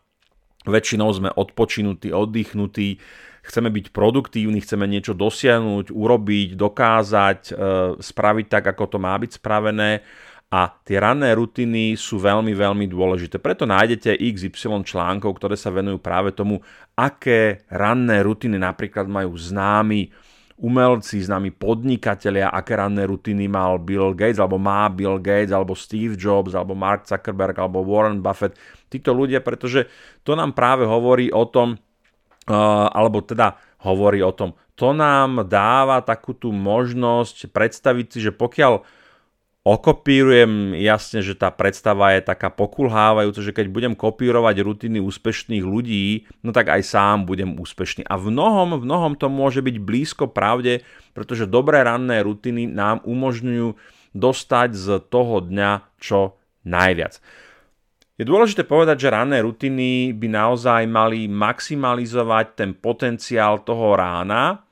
väčšinou 0.66 1.10
sme 1.10 1.30
odpočinutí, 1.34 2.14
oddychnutí, 2.14 3.02
chceme 3.42 3.72
byť 3.72 3.90
produktívni, 3.90 4.62
chceme 4.62 4.86
niečo 4.86 5.16
dosiahnuť, 5.16 5.90
urobiť, 5.90 6.48
dokázať, 6.54 7.40
e, 7.50 7.52
spraviť 7.98 8.46
tak, 8.46 8.64
ako 8.76 8.84
to 8.94 8.98
má 9.00 9.16
byť 9.18 9.30
spravené 9.40 10.04
a 10.48 10.72
tie 10.80 10.96
ranné 10.96 11.36
rutiny 11.36 11.92
sú 11.92 12.16
veľmi, 12.16 12.56
veľmi 12.56 12.88
dôležité. 12.88 13.36
Preto 13.36 13.68
nájdete 13.68 14.16
XY 14.16 14.80
článkov, 14.80 15.36
ktoré 15.36 15.60
sa 15.60 15.68
venujú 15.68 16.00
práve 16.00 16.32
tomu, 16.32 16.64
aké 16.96 17.68
ranné 17.68 18.24
rutiny 18.24 18.56
napríklad 18.56 19.04
majú 19.10 19.36
známi 19.36 20.08
umelci, 20.58 21.22
známi 21.22 21.54
podnikatelia, 21.54 22.50
aké 22.50 22.74
ranné 22.74 23.06
rutiny 23.06 23.46
mal 23.46 23.78
Bill 23.78 24.10
Gates, 24.10 24.42
alebo 24.42 24.58
má 24.58 24.90
Bill 24.90 25.22
Gates, 25.22 25.54
alebo 25.54 25.78
Steve 25.78 26.18
Jobs, 26.18 26.58
alebo 26.58 26.74
Mark 26.74 27.06
Zuckerberg, 27.06 27.54
alebo 27.62 27.86
Warren 27.86 28.18
Buffett, 28.18 28.58
títo 28.90 29.14
ľudia, 29.14 29.38
pretože 29.38 29.86
to 30.26 30.34
nám 30.34 30.58
práve 30.58 30.82
hovorí 30.82 31.30
o 31.30 31.46
tom, 31.46 31.78
uh, 32.50 32.86
alebo 32.90 33.22
teda 33.22 33.54
hovorí 33.86 34.18
o 34.18 34.34
tom, 34.34 34.58
to 34.74 34.90
nám 34.90 35.46
dáva 35.46 36.02
takú 36.02 36.34
tú 36.34 36.50
možnosť 36.50 37.50
predstaviť 37.50 38.06
si, 38.10 38.18
že 38.26 38.32
pokiaľ 38.34 38.82
okopírujem, 39.68 40.72
jasne, 40.80 41.20
že 41.20 41.36
tá 41.36 41.52
predstava 41.52 42.16
je 42.16 42.24
taká 42.24 42.48
pokulhávajúca, 42.48 43.44
že 43.44 43.52
keď 43.52 43.66
budem 43.68 43.92
kopírovať 43.92 44.64
rutiny 44.64 44.98
úspešných 45.04 45.60
ľudí, 45.60 46.24
no 46.40 46.56
tak 46.56 46.72
aj 46.72 46.88
sám 46.88 47.28
budem 47.28 47.52
úspešný. 47.60 48.08
A 48.08 48.16
v 48.16 48.32
mnohom, 48.32 48.80
v 48.80 48.86
mnohom 48.88 49.12
to 49.20 49.28
môže 49.28 49.60
byť 49.60 49.76
blízko 49.76 50.32
pravde, 50.32 50.80
pretože 51.12 51.44
dobré 51.44 51.84
ranné 51.84 52.24
rutiny 52.24 52.64
nám 52.64 53.04
umožňujú 53.04 53.76
dostať 54.16 54.68
z 54.72 54.86
toho 55.12 55.44
dňa 55.44 56.00
čo 56.00 56.40
najviac. 56.64 57.20
Je 58.18 58.26
dôležité 58.26 58.66
povedať, 58.66 59.06
že 59.06 59.14
ranné 59.14 59.46
rutiny 59.46 60.10
by 60.10 60.26
naozaj 60.26 60.82
mali 60.90 61.30
maximalizovať 61.30 62.46
ten 62.58 62.70
potenciál 62.74 63.62
toho 63.62 63.94
rána, 63.94 64.66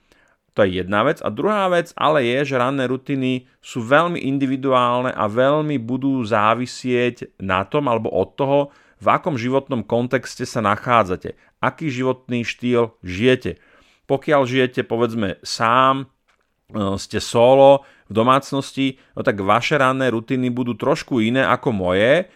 to 0.57 0.65
je 0.65 0.81
jedna 0.81 1.05
vec. 1.05 1.21
A 1.21 1.29
druhá 1.29 1.69
vec 1.69 1.93
ale 1.93 2.25
je, 2.25 2.49
že 2.49 2.57
ranné 2.57 2.89
rutiny 2.89 3.45
sú 3.61 3.85
veľmi 3.85 4.17
individuálne 4.25 5.13
a 5.13 5.29
veľmi 5.29 5.77
budú 5.77 6.25
závisieť 6.25 7.37
na 7.45 7.69
tom 7.69 7.93
alebo 7.93 8.09
od 8.09 8.33
toho, 8.33 8.61
v 8.97 9.07
akom 9.13 9.37
životnom 9.37 9.85
kontexte 9.85 10.49
sa 10.49 10.65
nachádzate, 10.65 11.37
aký 11.61 11.93
životný 11.93 12.49
štýl 12.49 12.97
žijete. 13.05 13.61
Pokiaľ 14.09 14.49
žijete 14.49 14.89
povedzme 14.89 15.37
sám, 15.45 16.09
e, 16.73 16.97
ste 16.97 17.21
solo 17.21 17.85
v 18.09 18.13
domácnosti, 18.17 18.97
no 19.13 19.21
tak 19.21 19.37
vaše 19.45 19.77
ranné 19.77 20.09
rutiny 20.09 20.49
budú 20.49 20.73
trošku 20.73 21.21
iné 21.21 21.45
ako 21.45 21.77
moje, 21.77 22.33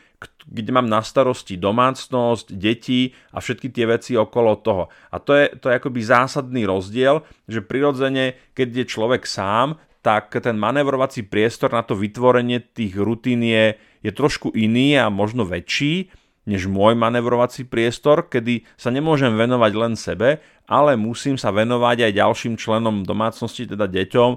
kde 0.50 0.70
mám 0.74 0.90
na 0.90 1.00
starosti 1.00 1.56
domácnosť, 1.56 2.52
deti 2.52 3.16
a 3.32 3.40
všetky 3.40 3.72
tie 3.72 3.86
veci 3.88 4.12
okolo 4.18 4.60
toho. 4.60 4.92
A 5.14 5.16
to 5.22 5.32
je, 5.32 5.46
to 5.56 5.70
je 5.70 5.78
akoby 5.78 6.00
zásadný 6.04 6.66
rozdiel, 6.68 7.24
že 7.46 7.64
prirodzene, 7.64 8.36
keď 8.52 8.84
je 8.84 8.84
človek 8.90 9.24
sám, 9.24 9.80
tak 10.00 10.32
ten 10.32 10.56
manevrovací 10.56 11.24
priestor 11.28 11.72
na 11.72 11.84
to 11.84 11.92
vytvorenie 11.92 12.60
tých 12.72 12.96
rutín 12.96 13.44
je, 13.44 13.76
je 14.00 14.10
trošku 14.12 14.52
iný 14.56 14.96
a 14.96 15.12
možno 15.12 15.44
väčší 15.44 16.08
než 16.48 16.66
môj 16.66 16.96
manevrovací 16.96 17.68
priestor, 17.68 18.26
kedy 18.26 18.64
sa 18.74 18.88
nemôžem 18.88 19.30
venovať 19.36 19.72
len 19.76 19.94
sebe, 19.94 20.42
ale 20.64 20.96
musím 20.96 21.36
sa 21.36 21.52
venovať 21.52 22.10
aj 22.10 22.12
ďalším 22.16 22.54
členom 22.56 23.04
domácnosti, 23.04 23.68
teda 23.68 23.86
deťom, 23.86 24.30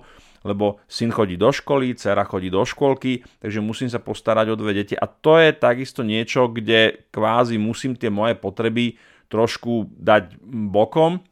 lebo 0.44 0.84
syn 0.86 1.10
chodí 1.10 1.40
do 1.40 1.50
školy, 1.50 1.96
dcera 1.96 2.28
chodí 2.28 2.52
do 2.52 2.62
školky, 2.68 3.24
takže 3.40 3.64
musím 3.64 3.90
sa 3.90 4.04
postarať 4.04 4.54
o 4.54 4.60
dve 4.60 4.76
deti 4.76 4.94
a 4.94 5.08
to 5.08 5.40
je 5.40 5.56
takisto 5.56 6.04
niečo, 6.04 6.52
kde 6.52 7.10
kvázi 7.10 7.56
musím 7.58 7.96
tie 7.96 8.12
moje 8.12 8.36
potreby 8.36 9.00
trošku 9.32 9.90
dať 9.98 10.38
bokom, 10.70 11.24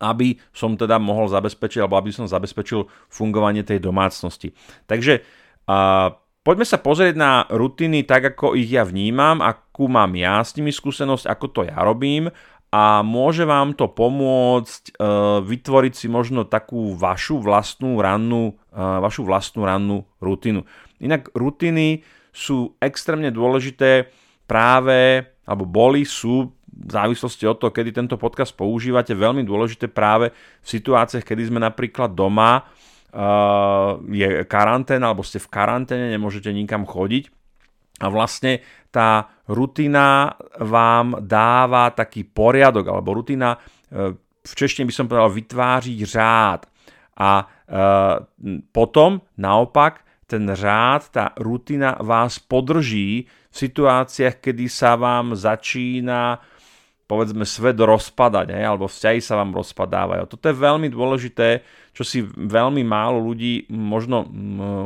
aby 0.00 0.40
som 0.52 0.76
teda 0.76 0.96
mohol 0.96 1.28
zabezpečiť, 1.28 1.84
alebo 1.84 2.00
aby 2.00 2.12
som 2.14 2.24
zabezpečil 2.28 2.88
fungovanie 3.08 3.64
tej 3.64 3.80
domácnosti. 3.80 4.52
Takže 4.88 5.20
uh, 5.68 6.12
poďme 6.44 6.66
sa 6.68 6.78
pozrieť 6.80 7.14
na 7.16 7.44
rutiny 7.48 8.04
tak, 8.04 8.36
ako 8.36 8.56
ich 8.56 8.70
ja 8.70 8.84
vnímam, 8.84 9.40
akú 9.40 9.88
mám 9.88 10.12
ja 10.16 10.40
s 10.40 10.56
nimi 10.56 10.72
skúsenosť, 10.72 11.28
ako 11.28 11.46
to 11.52 11.60
ja 11.68 11.80
robím 11.82 12.28
a 12.74 13.00
môže 13.06 13.46
vám 13.46 13.78
to 13.78 13.86
pomôcť 13.86 14.82
e, 14.90 14.92
vytvoriť 15.46 15.92
si 15.94 16.06
možno 16.10 16.42
takú 16.42 16.98
vašu 16.98 17.38
vlastnú 17.38 18.02
rannú, 18.02 18.58
e, 18.74 18.78
vašu 18.78 19.22
vlastnú 19.22 19.62
rannú 19.62 20.02
rutinu. 20.18 20.66
Inak 20.98 21.30
rutiny 21.32 22.02
sú 22.34 22.74
extrémne 22.82 23.30
dôležité 23.30 24.10
práve, 24.50 25.24
alebo 25.46 25.64
boli, 25.64 26.02
sú 26.02 26.52
v 26.76 26.90
závislosti 26.92 27.48
od 27.48 27.56
toho, 27.56 27.72
kedy 27.72 27.94
tento 27.94 28.20
podcast 28.20 28.52
používate, 28.52 29.16
veľmi 29.16 29.46
dôležité 29.46 29.88
práve 29.88 30.28
v 30.60 30.66
situáciách, 30.66 31.24
kedy 31.24 31.48
sme 31.48 31.56
napríklad 31.64 32.12
doma, 32.12 32.68
uh, 33.16 33.96
je 34.12 34.44
karanténa, 34.44 35.08
alebo 35.08 35.24
ste 35.24 35.40
v 35.40 35.48
karanténe, 35.48 36.12
nemôžete 36.12 36.52
nikam 36.52 36.84
chodiť 36.84 37.32
a 37.96 38.06
vlastne 38.12 38.60
tá 38.92 39.28
rutina 39.48 40.36
vám 40.60 41.20
dáva 41.24 41.92
taký 41.92 42.28
poriadok, 42.28 42.84
alebo 42.88 43.16
rutina 43.16 43.56
e, 43.56 44.16
v 44.46 44.52
češtine 44.52 44.86
by 44.88 44.94
som 44.94 45.08
povedal 45.08 45.32
vytváří 45.32 46.04
řád. 46.04 46.68
A 47.16 47.30
e, 47.40 47.44
potom 48.72 49.20
naopak 49.40 50.04
ten 50.26 50.44
řád, 50.44 51.02
tá 51.08 51.24
rutina 51.38 51.96
vás 52.02 52.36
podrží 52.42 53.24
v 53.50 53.56
situáciách, 53.56 54.42
kedy 54.42 54.66
sa 54.68 54.98
vám 54.98 55.38
začína 55.38 56.42
povedzme 57.06 57.46
svet 57.46 57.78
rozpadať, 57.78 58.50
ne? 58.50 58.66
alebo 58.66 58.90
vzťahy 58.90 59.22
sa 59.22 59.38
vám 59.38 59.54
rozpadávajú. 59.54 60.26
Toto 60.26 60.50
je 60.50 60.58
veľmi 60.58 60.90
dôležité, 60.90 61.62
čo 61.94 62.02
si 62.02 62.26
veľmi 62.26 62.82
málo 62.82 63.22
ľudí 63.22 63.70
možno 63.70 64.26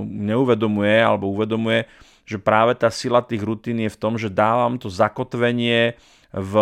neuvedomuje 0.05 1.01
alebo 1.01 1.33
uvedomuje, 1.33 1.89
že 2.31 2.39
práve 2.39 2.79
tá 2.79 2.95
sila 2.95 3.27
tých 3.27 3.43
rutín 3.43 3.83
je 3.83 3.91
v 3.91 3.99
tom, 3.99 4.15
že 4.15 4.31
dávam 4.31 4.79
to 4.79 4.87
zakotvenie 4.87 5.99
v 6.31 6.55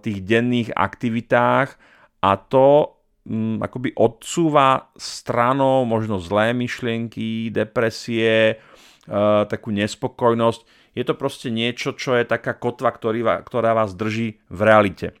tých 0.00 0.24
denných 0.24 0.72
aktivitách 0.72 1.76
a 2.24 2.30
to 2.40 2.96
m, 3.28 3.60
mm, 3.60 3.68
akoby 3.68 3.92
odsúva 4.00 4.88
stranou 4.96 5.84
možno 5.84 6.16
zlé 6.16 6.56
myšlienky, 6.56 7.52
depresie, 7.52 8.56
e, 8.56 9.24
takú 9.44 9.68
nespokojnosť. 9.76 10.64
Je 10.96 11.04
to 11.04 11.12
proste 11.12 11.52
niečo, 11.52 11.92
čo 11.92 12.16
je 12.16 12.24
taká 12.24 12.56
kotva, 12.56 12.88
ktorý, 12.88 13.44
ktorá 13.44 13.76
vás 13.76 13.92
drží 13.92 14.40
v 14.48 14.60
realite. 14.64 15.12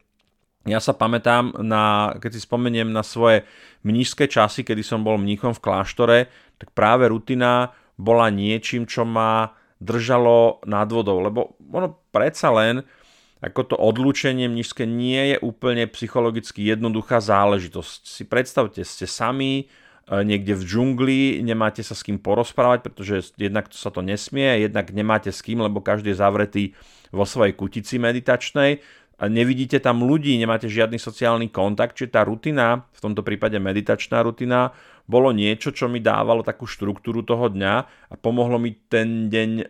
Ja 0.64 0.80
sa 0.80 0.96
pamätám, 0.96 1.60
na, 1.60 2.16
keď 2.20 2.36
si 2.36 2.40
spomeniem 2.44 2.88
na 2.88 3.04
svoje 3.04 3.48
mnížské 3.84 4.28
časy, 4.28 4.64
kedy 4.64 4.80
som 4.80 5.04
bol 5.04 5.16
mníchom 5.16 5.56
v 5.56 5.60
kláštore, 5.60 6.18
tak 6.60 6.72
práve 6.72 7.08
rutina 7.08 7.72
bola 8.00 8.28
niečím, 8.32 8.88
čo 8.88 9.04
ma 9.04 9.59
držalo 9.80 10.60
nad 10.68 10.86
vodou, 10.92 11.24
lebo 11.24 11.56
ono 11.72 11.96
predsa 12.12 12.52
len 12.52 12.84
ako 13.40 13.72
to 13.72 13.76
odlúčenie 13.80 14.52
mnižské 14.52 14.84
nie 14.84 15.34
je 15.34 15.36
úplne 15.40 15.88
psychologicky 15.88 16.60
jednoduchá 16.68 17.24
záležitosť. 17.24 18.00
Si 18.04 18.28
predstavte, 18.28 18.84
ste 18.84 19.08
sami 19.08 19.64
e, 19.64 20.20
niekde 20.20 20.52
v 20.52 20.62
džungli, 20.68 21.20
nemáte 21.40 21.80
sa 21.80 21.96
s 21.96 22.04
kým 22.04 22.20
porozprávať, 22.20 22.84
pretože 22.84 23.32
jednak 23.40 23.72
sa 23.72 23.88
to 23.88 24.04
nesmie, 24.04 24.60
jednak 24.60 24.92
nemáte 24.92 25.32
s 25.32 25.40
kým, 25.40 25.64
lebo 25.64 25.80
každý 25.80 26.12
je 26.12 26.20
zavretý 26.20 26.64
vo 27.08 27.24
svojej 27.24 27.56
kutici 27.56 27.96
meditačnej 27.96 28.84
nevidíte 29.28 29.76
tam 29.84 30.00
ľudí, 30.08 30.32
nemáte 30.40 30.70
žiadny 30.70 30.96
sociálny 30.96 31.52
kontakt, 31.52 32.00
čiže 32.00 32.16
tá 32.16 32.24
rutina, 32.24 32.88
v 32.96 33.00
tomto 33.04 33.20
prípade 33.20 33.60
meditačná 33.60 34.24
rutina, 34.24 34.72
bolo 35.10 35.34
niečo, 35.34 35.74
čo 35.74 35.90
mi 35.90 35.98
dávalo 35.98 36.46
takú 36.46 36.64
štruktúru 36.64 37.26
toho 37.26 37.50
dňa 37.50 37.74
a 38.08 38.14
pomohlo 38.14 38.62
mi 38.62 38.78
ten 38.88 39.26
deň 39.28 39.50
e, 39.58 39.64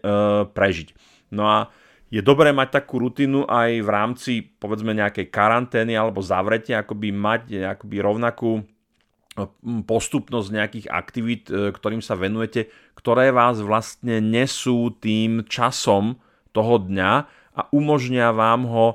prežiť. 0.52 0.88
No 1.32 1.48
a 1.48 1.58
je 2.12 2.20
dobré 2.20 2.52
mať 2.52 2.82
takú 2.82 3.00
rutinu 3.00 3.48
aj 3.48 3.70
v 3.80 3.88
rámci 3.88 4.32
povedzme 4.44 4.92
nejakej 4.92 5.32
karantény 5.32 5.96
alebo 5.96 6.20
zavretia, 6.20 6.84
akoby 6.84 7.08
mať 7.14 7.42
akoby 7.74 7.96
rovnakú 8.04 8.60
e, 8.60 8.62
postupnosť 9.82 10.48
nejakých 10.52 10.86
aktivít, 10.92 11.48
e, 11.48 11.72
ktorým 11.72 12.04
sa 12.04 12.14
venujete, 12.20 12.68
ktoré 12.94 13.32
vás 13.32 13.64
vlastne 13.64 14.20
nesú 14.20 14.92
tým 15.00 15.48
časom 15.48 16.20
toho 16.52 16.76
dňa 16.84 17.12
a 17.56 17.60
umožňa 17.72 18.28
vám 18.36 18.68
ho 18.68 18.86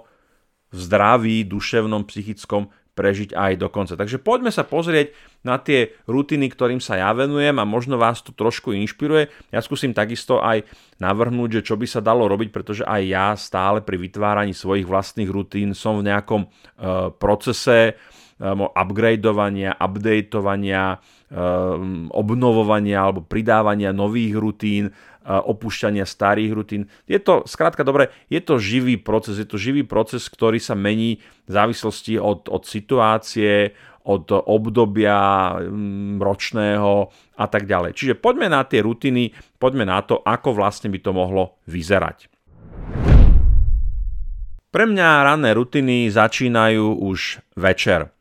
v 0.76 0.80
zdraví, 0.84 1.48
duševnom, 1.48 2.04
psychickom 2.12 2.68
prežiť 2.96 3.36
aj 3.36 3.60
do 3.60 3.68
konca. 3.68 4.00
Takže 4.00 4.24
poďme 4.24 4.56
sa 4.56 4.64
pozrieť 4.64 5.12
na 5.44 5.60
tie 5.60 5.92
rutiny, 6.08 6.48
ktorým 6.48 6.80
sa 6.80 6.96
ja 6.96 7.12
venujem 7.12 7.54
a 7.60 7.68
možno 7.68 8.00
vás 8.00 8.24
to 8.24 8.32
trošku 8.32 8.72
inšpiruje. 8.72 9.28
Ja 9.52 9.60
skúsim 9.60 9.92
takisto 9.92 10.40
aj 10.40 10.64
navrhnúť, 11.04 11.60
že 11.60 11.66
čo 11.72 11.76
by 11.76 11.86
sa 11.86 12.00
dalo 12.00 12.26
robiť, 12.32 12.50
pretože 12.56 12.88
aj 12.88 13.02
ja 13.04 13.28
stále 13.36 13.84
pri 13.84 14.00
vytváraní 14.00 14.56
svojich 14.56 14.88
vlastných 14.88 15.28
rutín 15.28 15.76
som 15.76 16.00
v 16.00 16.08
nejakom 16.08 16.48
uh, 16.48 17.12
procese 17.12 18.00
upgradeovania, 18.44 19.80
updateovania, 19.80 21.00
um, 21.32 22.12
obnovovania 22.12 23.08
alebo 23.08 23.24
pridávania 23.24 23.96
nových 23.96 24.36
rutín, 24.36 24.92
opúšťania 25.26 26.06
starých 26.06 26.52
rutín. 26.54 26.82
Je 27.10 27.18
to, 27.18 27.42
skrátka 27.50 27.82
dobre, 27.82 28.14
je 28.30 28.38
to 28.38 28.62
živý 28.62 29.02
proces, 29.02 29.42
je 29.42 29.48
to 29.50 29.58
živý 29.58 29.82
proces, 29.82 30.30
ktorý 30.30 30.62
sa 30.62 30.78
mení 30.78 31.18
v 31.50 31.52
závislosti 31.52 32.22
od, 32.22 32.46
od 32.46 32.64
situácie, 32.70 33.74
od 34.06 34.30
obdobia 34.30 35.18
mm, 35.58 36.22
ročného 36.22 37.10
a 37.42 37.46
tak 37.50 37.66
ďalej. 37.66 37.98
Čiže 37.98 38.22
poďme 38.22 38.54
na 38.54 38.62
tie 38.70 38.86
rutiny, 38.86 39.34
poďme 39.58 39.90
na 39.90 40.06
to, 40.06 40.22
ako 40.22 40.54
vlastne 40.54 40.94
by 40.94 41.02
to 41.02 41.10
mohlo 41.10 41.58
vyzerať. 41.66 42.30
Pre 44.70 44.86
mňa 44.86 45.10
ranné 45.26 45.58
rutiny 45.58 46.12
začínajú 46.12 47.02
už 47.02 47.42
večer. 47.58 48.15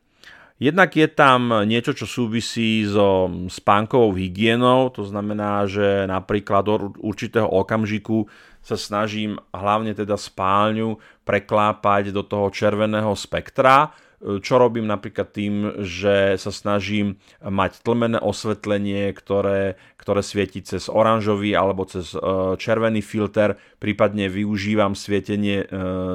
Jednak 0.64 0.97
je 0.97 1.04
tam 1.12 1.52
niečo, 1.68 1.92
čo 1.92 2.09
súvisí 2.09 2.88
so 2.88 3.28
spánkovou 3.52 4.16
hygienou, 4.16 4.88
to 4.88 5.04
znamená, 5.04 5.68
že 5.68 6.09
napríklad 6.09 6.64
od 6.64 6.83
určitého 7.04 7.44
okamžiku 7.44 8.25
sa 8.64 8.80
snažím 8.80 9.37
hlavne 9.52 9.92
teda 9.92 10.16
spálňu 10.16 10.97
preklápať 11.28 12.16
do 12.16 12.25
toho 12.25 12.49
červeného 12.49 13.12
spektra, 13.12 13.92
čo 14.25 14.56
robím 14.56 14.88
napríklad 14.88 15.37
tým, 15.37 15.85
že 15.85 16.40
sa 16.40 16.49
snažím 16.49 17.21
mať 17.44 17.85
tlmené 17.85 18.16
osvetlenie, 18.16 19.12
ktoré, 19.12 19.76
ktoré 20.00 20.25
svieti 20.25 20.64
cez 20.64 20.88
oranžový 20.88 21.52
alebo 21.52 21.85
cez 21.85 22.16
e, 22.16 22.18
červený 22.56 23.04
filter, 23.04 23.61
prípadne 23.76 24.33
využívam 24.33 24.97
svietenie 24.97 25.61
e, 25.61 25.66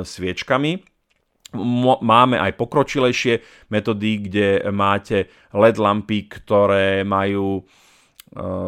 sviečkami 0.01 0.82
máme 2.01 2.38
aj 2.38 2.58
pokročilejšie 2.58 3.41
metódy, 3.74 4.29
kde 4.29 4.48
máte 4.70 5.29
LED 5.53 5.77
lampy, 5.82 6.29
ktoré 6.29 7.01
majú 7.01 7.65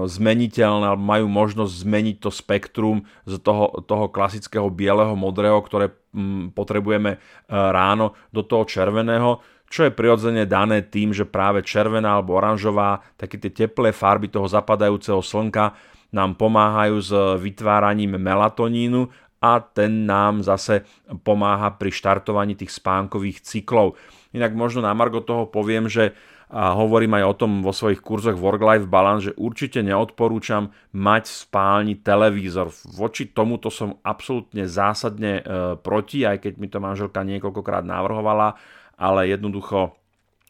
zmeniteľné 0.10 0.90
alebo 0.90 1.06
majú 1.06 1.26
možnosť 1.30 1.74
zmeniť 1.86 2.16
to 2.18 2.34
spektrum 2.34 3.06
z 3.30 3.38
toho, 3.38 3.86
toho 3.86 4.10
klasického 4.10 4.74
bieleho, 4.74 5.14
modrého, 5.14 5.62
ktoré 5.62 5.94
mm, 5.94 6.58
potrebujeme 6.58 7.22
ráno 7.46 8.18
do 8.34 8.42
toho 8.42 8.66
červeného, 8.66 9.38
čo 9.70 9.86
je 9.88 9.94
prirodzene 9.94 10.50
dané 10.50 10.82
tým, 10.84 11.14
že 11.14 11.30
práve 11.30 11.62
červená 11.62 12.18
alebo 12.18 12.42
oranžová, 12.42 13.06
také 13.16 13.38
tie 13.38 13.54
teplé 13.54 13.94
farby 13.94 14.34
toho 14.34 14.50
zapadajúceho 14.50 15.22
slnka 15.22 15.78
nám 16.12 16.36
pomáhajú 16.36 16.98
s 17.00 17.12
vytváraním 17.40 18.20
melatonínu 18.20 19.08
a 19.42 19.58
ten 19.60 20.06
nám 20.06 20.46
zase 20.46 20.86
pomáha 21.26 21.74
pri 21.74 21.90
štartovaní 21.90 22.54
tých 22.54 22.78
spánkových 22.78 23.42
cyklov. 23.42 23.98
Inak 24.38 24.54
možno 24.54 24.86
na 24.86 24.94
Margo 24.94 25.26
toho 25.26 25.50
poviem, 25.50 25.90
že 25.90 26.14
a 26.52 26.76
hovorím 26.76 27.16
aj 27.16 27.24
o 27.32 27.38
tom 27.40 27.52
vo 27.64 27.72
svojich 27.72 28.04
kurzoch 28.04 28.36
Work-Life 28.36 28.92
Balance, 28.92 29.32
že 29.32 29.38
určite 29.40 29.80
neodporúčam 29.80 30.76
mať 30.92 31.24
v 31.24 31.36
spálni 31.48 31.96
televízor. 32.04 32.76
Voči 32.92 33.32
tomuto 33.32 33.72
som 33.72 34.04
absolútne 34.04 34.68
zásadne 34.68 35.40
e, 35.40 35.44
proti, 35.80 36.28
aj 36.28 36.44
keď 36.44 36.54
mi 36.60 36.68
to 36.68 36.84
manželka 36.84 37.24
niekoľkokrát 37.24 37.88
navrhovala, 37.88 38.60
ale 39.00 39.32
jednoducho 39.32 39.96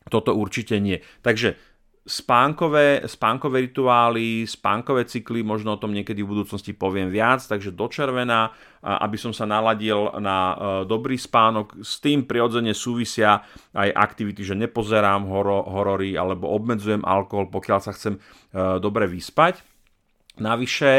toto 0.09 0.33
určite 0.33 0.81
nie. 0.81 1.05
Takže 1.21 1.53
spánkové, 2.01 3.05
spánkové 3.05 3.69
rituály, 3.69 4.49
spánkové 4.49 5.05
cykly, 5.05 5.45
možno 5.45 5.77
o 5.77 5.81
tom 5.81 5.93
niekedy 5.93 6.25
v 6.25 6.33
budúcnosti 6.33 6.73
poviem 6.73 7.13
viac, 7.13 7.45
takže 7.45 7.77
do 7.77 7.85
červená, 7.85 8.49
aby 8.81 9.21
som 9.21 9.29
sa 9.29 9.45
naladil 9.45 10.09
na 10.17 10.37
e, 10.49 10.55
dobrý 10.89 11.13
spánok. 11.13 11.85
S 11.85 12.01
tým 12.01 12.25
prirodzene 12.25 12.73
súvisia 12.73 13.45
aj 13.77 13.93
aktivity, 13.93 14.41
že 14.41 14.57
nepozerám 14.57 15.29
horo, 15.29 15.61
horory 15.69 16.17
alebo 16.17 16.49
obmedzujem 16.49 17.05
alkohol, 17.05 17.53
pokiaľ 17.53 17.79
sa 17.85 17.93
chcem 17.93 18.17
e, 18.17 18.19
dobre 18.81 19.05
vyspať. 19.05 19.61
Navyše 20.41 20.91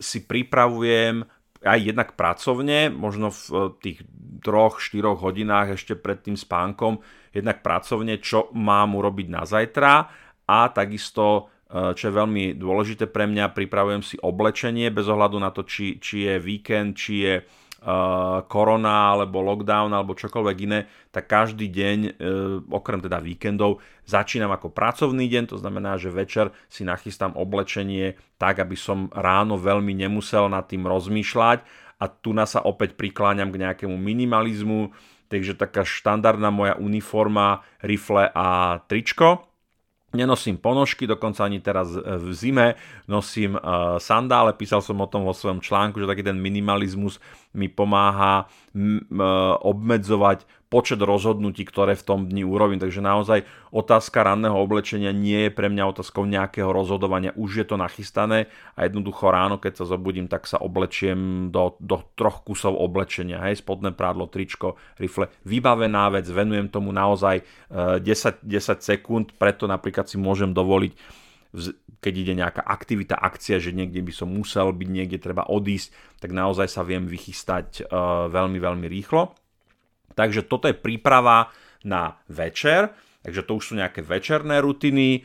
si 0.00 0.24
pripravujem 0.24 1.20
aj 1.68 1.78
jednak 1.84 2.16
pracovne, 2.16 2.88
možno 2.88 3.28
v 3.28 3.40
e, 3.44 3.56
tých 3.84 3.98
troch, 4.40 4.80
štyroch 4.80 5.20
hodinách 5.20 5.76
ešte 5.76 5.92
pred 6.00 6.24
tým 6.24 6.40
spánkom, 6.40 7.04
jednak 7.36 7.60
pracovne, 7.60 8.16
čo 8.24 8.48
mám 8.56 8.96
urobiť 8.96 9.26
na 9.28 9.44
zajtra 9.44 10.24
a 10.46 10.70
takisto 10.70 11.50
e, 11.66 11.92
čo 11.98 12.04
je 12.08 12.14
veľmi 12.14 12.44
dôležité 12.54 13.10
pre 13.10 13.26
mňa, 13.26 13.52
pripravujem 13.52 14.02
si 14.02 14.16
oblečenie 14.22 14.88
bez 14.94 15.10
ohľadu 15.10 15.36
na 15.42 15.50
to, 15.50 15.66
či, 15.66 15.98
či 15.98 16.30
je 16.30 16.34
víkend, 16.38 16.94
či 16.94 17.14
je 17.26 17.34
uh, 17.86 18.42
korona 18.50 19.14
alebo 19.14 19.42
lockdown 19.42 19.94
alebo 19.94 20.18
čokoľvek 20.18 20.56
iné, 20.66 20.90
tak 21.14 21.30
každý 21.30 21.70
deň, 21.70 21.98
uh, 21.98 22.12
okrem 22.74 23.00
teda 23.00 23.22
víkendov, 23.22 23.78
začínam 24.04 24.50
ako 24.50 24.74
pracovný 24.74 25.30
deň, 25.30 25.54
to 25.54 25.56
znamená, 25.60 25.96
že 25.96 26.10
večer 26.10 26.50
si 26.66 26.82
nachystám 26.82 27.38
oblečenie 27.38 28.18
tak, 28.36 28.58
aby 28.58 28.74
som 28.74 29.12
ráno 29.14 29.56
veľmi 29.56 29.94
nemusel 29.94 30.50
nad 30.50 30.66
tým 30.66 30.84
rozmýšľať. 30.84 31.62
A 31.96 32.12
tu 32.12 32.36
na 32.36 32.44
sa 32.44 32.60
opäť 32.60 32.92
prikláňam 32.92 33.48
k 33.48 33.60
nejakému 33.64 33.96
minimalizmu, 33.96 34.92
takže 35.32 35.56
taká 35.56 35.80
štandardná 35.80 36.52
moja 36.52 36.76
uniforma, 36.76 37.64
rifle 37.80 38.28
a 38.36 38.78
tričko 38.84 39.48
Nenosím 40.14 40.54
ponožky, 40.56 41.02
dokonca 41.06 41.42
ani 41.44 41.58
teraz 41.58 41.90
v 41.98 42.30
zime 42.30 42.78
nosím 43.10 43.58
sandále. 43.98 44.54
Písal 44.54 44.78
som 44.78 45.02
o 45.02 45.10
tom 45.10 45.26
vo 45.26 45.34
svojom 45.34 45.58
článku, 45.58 45.98
že 45.98 46.06
taký 46.06 46.22
ten 46.22 46.38
minimalizmus 46.38 47.18
mi 47.50 47.66
pomáha 47.66 48.46
obmedzovať 49.60 50.46
počet 50.66 50.98
rozhodnutí, 50.98 51.62
ktoré 51.62 51.94
v 51.94 52.06
tom 52.06 52.20
dni 52.26 52.42
urobím. 52.42 52.82
Takže 52.82 52.98
naozaj 52.98 53.46
otázka 53.70 54.26
ranného 54.26 54.58
oblečenia 54.58 55.14
nie 55.14 55.46
je 55.46 55.50
pre 55.54 55.70
mňa 55.70 55.94
otázkou 55.94 56.26
nejakého 56.26 56.70
rozhodovania. 56.74 57.36
Už 57.38 57.62
je 57.62 57.66
to 57.66 57.78
nachystané 57.78 58.50
a 58.74 58.86
jednoducho 58.86 59.30
ráno, 59.30 59.62
keď 59.62 59.82
sa 59.82 59.84
zobudím, 59.86 60.26
tak 60.26 60.50
sa 60.50 60.58
oblečiem 60.58 61.48
do, 61.54 61.78
do 61.78 62.02
troch 62.18 62.42
kusov 62.42 62.74
oblečenia. 62.74 63.42
Hej, 63.46 63.62
spodné 63.62 63.94
prádlo, 63.94 64.26
tričko, 64.26 64.74
rifle. 64.98 65.30
Vybavená 65.46 66.10
vec, 66.10 66.26
venujem 66.26 66.66
tomu 66.66 66.90
naozaj 66.90 67.46
10, 67.70 68.02
e, 68.02 68.58
10 68.58 68.82
sekúnd, 68.82 69.26
preto 69.38 69.70
napríklad 69.70 70.10
si 70.10 70.18
môžem 70.18 70.50
dovoliť 70.50 71.24
keď 72.00 72.14
ide 72.14 72.34
nejaká 72.36 72.60
aktivita, 72.60 73.16
akcia, 73.16 73.56
že 73.56 73.72
niekde 73.72 74.04
by 74.04 74.12
som 74.12 74.28
musel 74.28 74.70
byť, 74.70 74.88
niekde 74.92 75.18
treba 75.18 75.48
odísť, 75.48 76.20
tak 76.20 76.36
naozaj 76.36 76.68
sa 76.68 76.84
viem 76.84 77.08
vychystať 77.08 77.88
uh, 77.88 78.28
veľmi, 78.28 78.60
veľmi 78.60 78.86
rýchlo. 78.86 79.32
Takže 80.16 80.48
toto 80.48 80.64
je 80.66 80.74
príprava 80.74 81.52
na 81.84 82.16
večer, 82.32 82.88
takže 83.20 83.44
to 83.44 83.60
už 83.60 83.64
sú 83.70 83.72
nejaké 83.76 84.00
večerné 84.00 84.64
rutiny. 84.64 85.20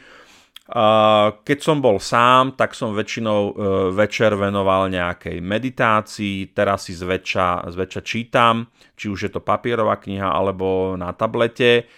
Keď 1.41 1.59
som 1.59 1.79
bol 1.79 1.99
sám, 1.99 2.55
tak 2.55 2.71
som 2.71 2.95
väčšinou 2.95 3.39
e, 3.43 3.53
večer 3.91 4.31
venoval 4.39 4.87
nejakej 4.87 5.43
meditácii, 5.43 6.55
teraz 6.55 6.87
si 6.87 6.95
zväčša, 6.95 7.67
zväčša 7.67 8.01
čítam, 8.07 8.71
či 8.95 9.11
už 9.11 9.27
je 9.27 9.31
to 9.35 9.43
papierová 9.43 9.99
kniha 9.99 10.31
alebo 10.31 10.95
na 10.95 11.11
tablete 11.11 11.91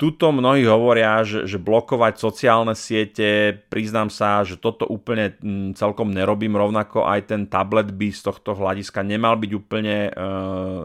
Tuto 0.00 0.32
mnohí 0.32 0.64
hovoria, 0.64 1.20
že, 1.28 1.44
že 1.44 1.60
blokovať 1.60 2.16
sociálne 2.16 2.72
siete, 2.72 3.52
priznám 3.68 4.08
sa, 4.08 4.40
že 4.48 4.56
toto 4.56 4.88
úplne 4.88 5.36
mm, 5.36 5.76
celkom 5.76 6.08
nerobím, 6.08 6.56
rovnako 6.56 7.04
aj 7.04 7.28
ten 7.28 7.44
tablet 7.44 7.92
by 7.92 8.08
z 8.08 8.24
tohto 8.24 8.56
hľadiska 8.56 9.04
nemal 9.04 9.36
byť 9.36 9.52
úplne 9.52 10.08
e, 10.08 10.10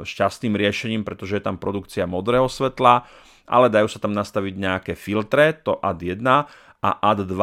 šťastným 0.04 0.60
riešením, 0.60 1.08
pretože 1.08 1.39
je 1.39 1.47
tam 1.47 1.56
produkcia 1.56 2.04
modrého 2.04 2.51
svetla, 2.51 3.08
ale 3.47 3.71
dajú 3.71 3.88
sa 3.88 4.04
tam 4.04 4.12
nastaviť 4.12 4.51
nejaké 4.60 4.93
filtre, 4.99 5.56
to 5.63 5.80
AD1 5.80 6.28
a 6.84 6.89
AD2 6.99 7.39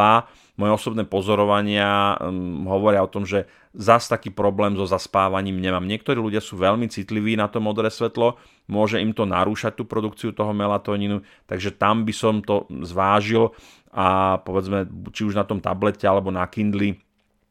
moje 0.63 0.79
osobné 0.79 1.03
pozorovania 1.03 2.15
um, 2.23 2.63
hovoria 2.71 3.03
o 3.03 3.11
tom, 3.11 3.27
že 3.27 3.51
zas 3.75 4.07
taký 4.07 4.31
problém 4.31 4.79
so 4.79 4.87
zaspávaním 4.87 5.59
nemám. 5.59 5.83
Niektorí 5.83 6.23
ľudia 6.23 6.39
sú 6.39 6.55
veľmi 6.55 6.87
citliví 6.87 7.35
na 7.35 7.51
to 7.51 7.59
modré 7.59 7.91
svetlo, 7.91 8.39
môže 8.71 9.03
im 9.03 9.11
to 9.11 9.27
narúšať 9.27 9.75
tú 9.75 9.83
produkciu 9.83 10.31
toho 10.31 10.55
melatonínu, 10.55 11.27
takže 11.51 11.75
tam 11.75 12.07
by 12.07 12.15
som 12.15 12.39
to 12.39 12.71
zvážil 12.87 13.51
a 13.91 14.39
povedzme, 14.39 14.87
či 15.11 15.27
už 15.27 15.35
na 15.35 15.43
tom 15.43 15.59
tablete 15.59 16.07
alebo 16.07 16.31
na 16.31 16.47
Kindle, 16.47 17.03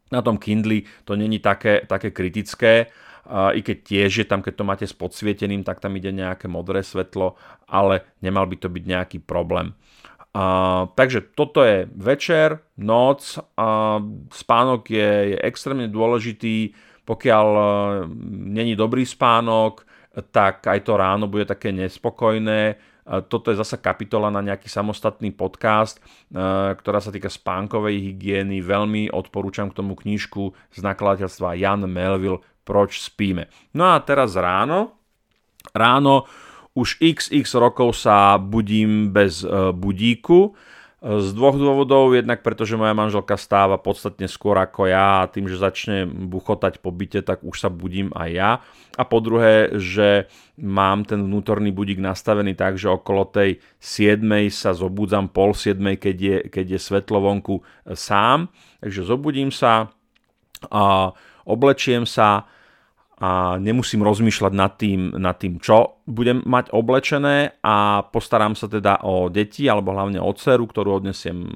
na 0.08 0.24
tom 0.24 0.40
Kindle 0.40 0.88
to 1.04 1.20
není 1.20 1.44
také, 1.44 1.84
také 1.84 2.16
kritické, 2.16 2.88
Uh, 3.22 3.54
i 3.54 3.62
keď 3.62 3.78
tiež 3.86 4.12
je 4.18 4.26
tam, 4.26 4.42
keď 4.42 4.54
to 4.58 4.66
máte 4.66 4.86
s 4.90 4.98
podsvieteným, 4.98 5.62
tak 5.62 5.78
tam 5.78 5.94
ide 5.94 6.10
nejaké 6.10 6.50
modré 6.50 6.82
svetlo, 6.82 7.38
ale 7.70 8.18
nemal 8.18 8.50
by 8.50 8.58
to 8.58 8.66
byť 8.66 8.84
nejaký 8.84 9.18
problém. 9.22 9.78
Takže 10.96 11.36
toto 11.36 11.60
je 11.60 11.92
večer, 11.92 12.64
noc, 12.80 13.36
a 13.60 14.00
spánok 14.32 14.88
je, 14.88 15.36
je 15.36 15.38
extrémne 15.44 15.92
dôležitý, 15.92 16.72
pokiaľ 17.04 17.48
uh, 17.52 17.66
není 18.48 18.80
dobrý 18.80 19.04
spánok, 19.04 19.84
tak 20.32 20.64
aj 20.68 20.80
to 20.88 20.96
ráno 20.96 21.28
bude 21.28 21.48
také 21.48 21.72
nespokojné. 21.72 22.76
Toto 23.28 23.52
je 23.52 23.60
zasa 23.60 23.82
kapitola 23.82 24.32
na 24.32 24.44
nejaký 24.44 24.70
samostatný 24.70 25.34
podcast, 25.34 26.00
ktorá 26.78 27.00
sa 27.02 27.10
týka 27.12 27.28
spánkovej 27.28 27.98
hygieny. 27.98 28.62
Veľmi 28.62 29.10
odporúčam 29.12 29.72
k 29.72 29.82
tomu 29.82 29.98
knižku 29.98 30.54
z 30.72 30.80
nakladateľstva 30.86 31.58
Jan 31.58 31.84
Melville 31.90 32.44
Proč 32.62 33.02
spíme. 33.02 33.50
No 33.74 33.90
a 33.90 34.00
teraz 34.06 34.38
ráno. 34.38 35.02
Ráno 35.74 36.30
už 36.76 37.04
xx 37.04 37.46
rokov 37.60 38.00
sa 38.00 38.40
budím 38.40 39.12
bez 39.12 39.44
e, 39.44 39.76
budíku. 39.76 40.56
Z 41.02 41.34
dvoch 41.34 41.58
dôvodov, 41.58 42.14
jednak 42.14 42.46
pretože 42.46 42.78
moja 42.78 42.94
manželka 42.94 43.34
stáva 43.34 43.82
podstatne 43.82 44.30
skôr 44.30 44.54
ako 44.62 44.86
ja 44.86 45.26
a 45.26 45.30
tým, 45.34 45.50
že 45.50 45.58
začne 45.58 46.06
buchotať 46.06 46.78
po 46.78 46.94
byte, 46.94 47.26
tak 47.26 47.42
už 47.42 47.58
sa 47.58 47.74
budím 47.74 48.14
aj 48.14 48.30
ja. 48.30 48.52
A 48.94 49.02
po 49.02 49.18
druhé, 49.18 49.74
že 49.82 50.30
mám 50.62 51.02
ten 51.02 51.26
vnútorný 51.26 51.74
budík 51.74 51.98
nastavený 51.98 52.54
tak, 52.54 52.78
že 52.78 52.86
okolo 52.86 53.26
tej 53.34 53.58
7 53.82 54.22
sa 54.54 54.78
zobudzam, 54.78 55.26
pol 55.34 55.58
7, 55.58 55.82
keď 55.98 56.18
je, 56.22 56.38
keď 56.54 56.66
je 56.78 56.80
svetlo 56.80 57.18
vonku 57.18 57.66
e, 57.66 57.98
sám. 57.98 58.54
Takže 58.78 59.02
zobudím 59.02 59.50
sa, 59.50 59.90
a 60.70 61.10
oblečiem 61.50 62.06
sa, 62.06 62.46
a 63.22 63.62
nemusím 63.62 64.02
rozmýšľať 64.02 64.54
nad 64.58 64.74
tým, 64.82 65.14
nad 65.14 65.38
tým, 65.38 65.62
čo 65.62 66.02
budem 66.10 66.42
mať 66.42 66.74
oblečené 66.74 67.62
a 67.62 68.02
postaram 68.10 68.58
sa 68.58 68.66
teda 68.66 69.06
o 69.06 69.30
deti 69.30 69.70
alebo 69.70 69.94
hlavne 69.94 70.18
o 70.18 70.34
dceru, 70.34 70.66
ktorú 70.66 70.98
odnesiem 70.98 71.38
e, 71.38 71.50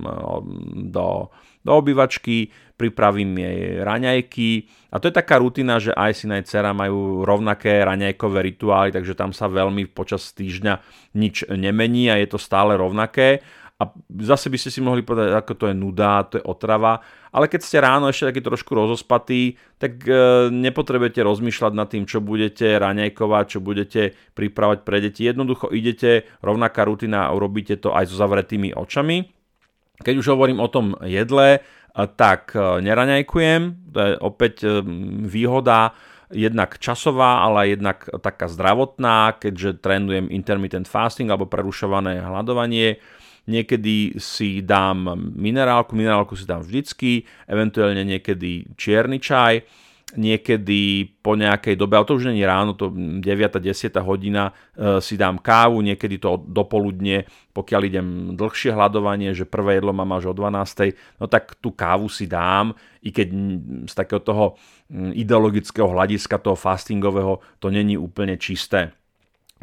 do, 0.94 1.34
do 1.66 1.72
obývačky, 1.74 2.54
pripravím 2.78 3.42
jej 3.42 3.82
raňajky. 3.82 4.50
A 4.94 5.02
to 5.02 5.10
je 5.10 5.18
taká 5.18 5.42
rutina, 5.42 5.82
že 5.82 5.90
aj 5.90 6.12
syn 6.14 6.38
aj 6.38 6.46
dcera 6.46 6.70
majú 6.70 7.26
rovnaké 7.26 7.82
raňajkové 7.82 8.46
rituály, 8.46 8.94
takže 8.94 9.18
tam 9.18 9.34
sa 9.34 9.50
veľmi 9.50 9.90
počas 9.90 10.38
týždňa 10.38 10.74
nič 11.18 11.50
nemení 11.50 12.14
a 12.14 12.22
je 12.22 12.30
to 12.30 12.38
stále 12.38 12.78
rovnaké 12.78 13.42
a 13.76 13.92
zase 14.24 14.48
by 14.48 14.56
ste 14.56 14.72
si 14.72 14.80
mohli 14.80 15.04
povedať, 15.04 15.36
ako 15.36 15.54
to 15.60 15.66
je 15.68 15.76
nuda, 15.76 16.24
to 16.32 16.40
je 16.40 16.48
otrava, 16.48 17.04
ale 17.36 17.52
keď 17.52 17.60
ste 17.60 17.84
ráno 17.84 18.08
ešte 18.08 18.32
taký 18.32 18.40
trošku 18.40 18.72
rozospatý, 18.72 19.60
tak 19.76 20.00
e, 20.08 20.48
nepotrebujete 20.48 21.20
rozmýšľať 21.20 21.74
nad 21.76 21.92
tým, 21.92 22.08
čo 22.08 22.24
budete 22.24 22.80
raňajkovať, 22.80 23.46
čo 23.52 23.60
budete 23.60 24.16
pripravať 24.32 24.88
pre 24.88 25.04
deti. 25.04 25.28
Jednoducho 25.28 25.76
idete, 25.76 26.24
rovnaká 26.40 26.88
rutina 26.88 27.28
a 27.28 27.36
urobíte 27.36 27.76
to 27.76 27.92
aj 27.92 28.08
so 28.08 28.16
zavretými 28.16 28.72
očami. 28.72 29.28
Keď 30.00 30.16
už 30.24 30.28
hovorím 30.32 30.64
o 30.64 30.72
tom 30.72 30.96
jedle, 31.04 31.60
tak 32.20 32.52
neraňajkujem. 32.56 33.92
To 33.96 34.00
je 34.00 34.14
opäť 34.20 34.68
výhoda 35.24 35.96
jednak 36.28 36.76
časová, 36.82 37.48
ale 37.48 37.76
jednak 37.80 38.04
taká 38.20 38.52
zdravotná, 38.52 39.40
keďže 39.40 39.80
trénujem 39.80 40.28
intermittent 40.28 40.90
fasting 40.90 41.32
alebo 41.32 41.48
prerušované 41.48 42.20
hľadovanie. 42.20 43.00
Niekedy 43.46 44.18
si 44.18 44.66
dám 44.66 45.14
minerálku, 45.38 45.94
minerálku 45.94 46.34
si 46.34 46.50
dám 46.50 46.66
vždycky, 46.66 47.26
eventuálne 47.46 48.02
niekedy 48.02 48.74
čierny 48.74 49.22
čaj 49.22 49.66
niekedy 50.16 51.12
po 51.20 51.36
nejakej 51.36 51.76
dobe, 51.76 51.98
ale 52.00 52.08
to 52.08 52.16
už 52.16 52.32
není 52.32 52.46
ráno, 52.48 52.74
to 52.74 52.90
9. 52.90 53.22
10. 53.22 53.92
hodina 54.06 54.50
e, 54.50 55.02
si 55.04 55.20
dám 55.20 55.42
kávu, 55.42 55.84
niekedy 55.84 56.18
to 56.18 56.40
dopoludne, 56.46 57.28
pokiaľ 57.52 57.82
idem 57.86 58.08
dlhšie 58.38 58.72
hľadovanie, 58.72 59.36
že 59.36 59.50
prvé 59.50 59.78
jedlo 59.80 59.92
mám 59.92 60.16
až 60.16 60.32
o 60.32 60.34
12. 60.34 61.20
No 61.20 61.28
tak 61.28 61.60
tú 61.60 61.76
kávu 61.76 62.08
si 62.08 62.30
dám, 62.30 62.74
i 63.04 63.12
keď 63.12 63.28
z 63.86 63.94
takého 63.94 64.22
toho 64.24 64.46
ideologického 64.94 65.90
hľadiska, 65.90 66.42
toho 66.42 66.56
fastingového, 66.56 67.42
to 67.60 67.74
není 67.74 68.00
úplne 68.00 68.40
čisté. 68.40 68.94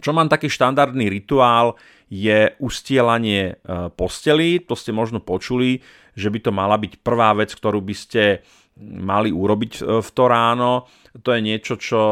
Čo 0.00 0.16
mám 0.16 0.32
taký 0.32 0.48
štandardný 0.48 1.12
rituál, 1.12 1.76
je 2.12 2.52
ustielanie 2.60 3.56
e, 3.56 3.88
posteli. 3.96 4.60
To 4.68 4.76
ste 4.76 4.92
možno 4.92 5.20
počuli, 5.20 5.80
že 6.12 6.28
by 6.28 6.38
to 6.44 6.52
mala 6.52 6.76
byť 6.76 7.00
prvá 7.00 7.32
vec, 7.32 7.56
ktorú 7.56 7.80
by 7.80 7.94
ste 7.96 8.44
mali 8.80 9.32
urobiť 9.32 9.72
e, 9.80 10.04
v 10.04 10.10
to 10.12 10.24
ráno. 10.28 10.88
To 11.24 11.32
je 11.32 11.40
niečo, 11.40 11.80
čo 11.80 12.02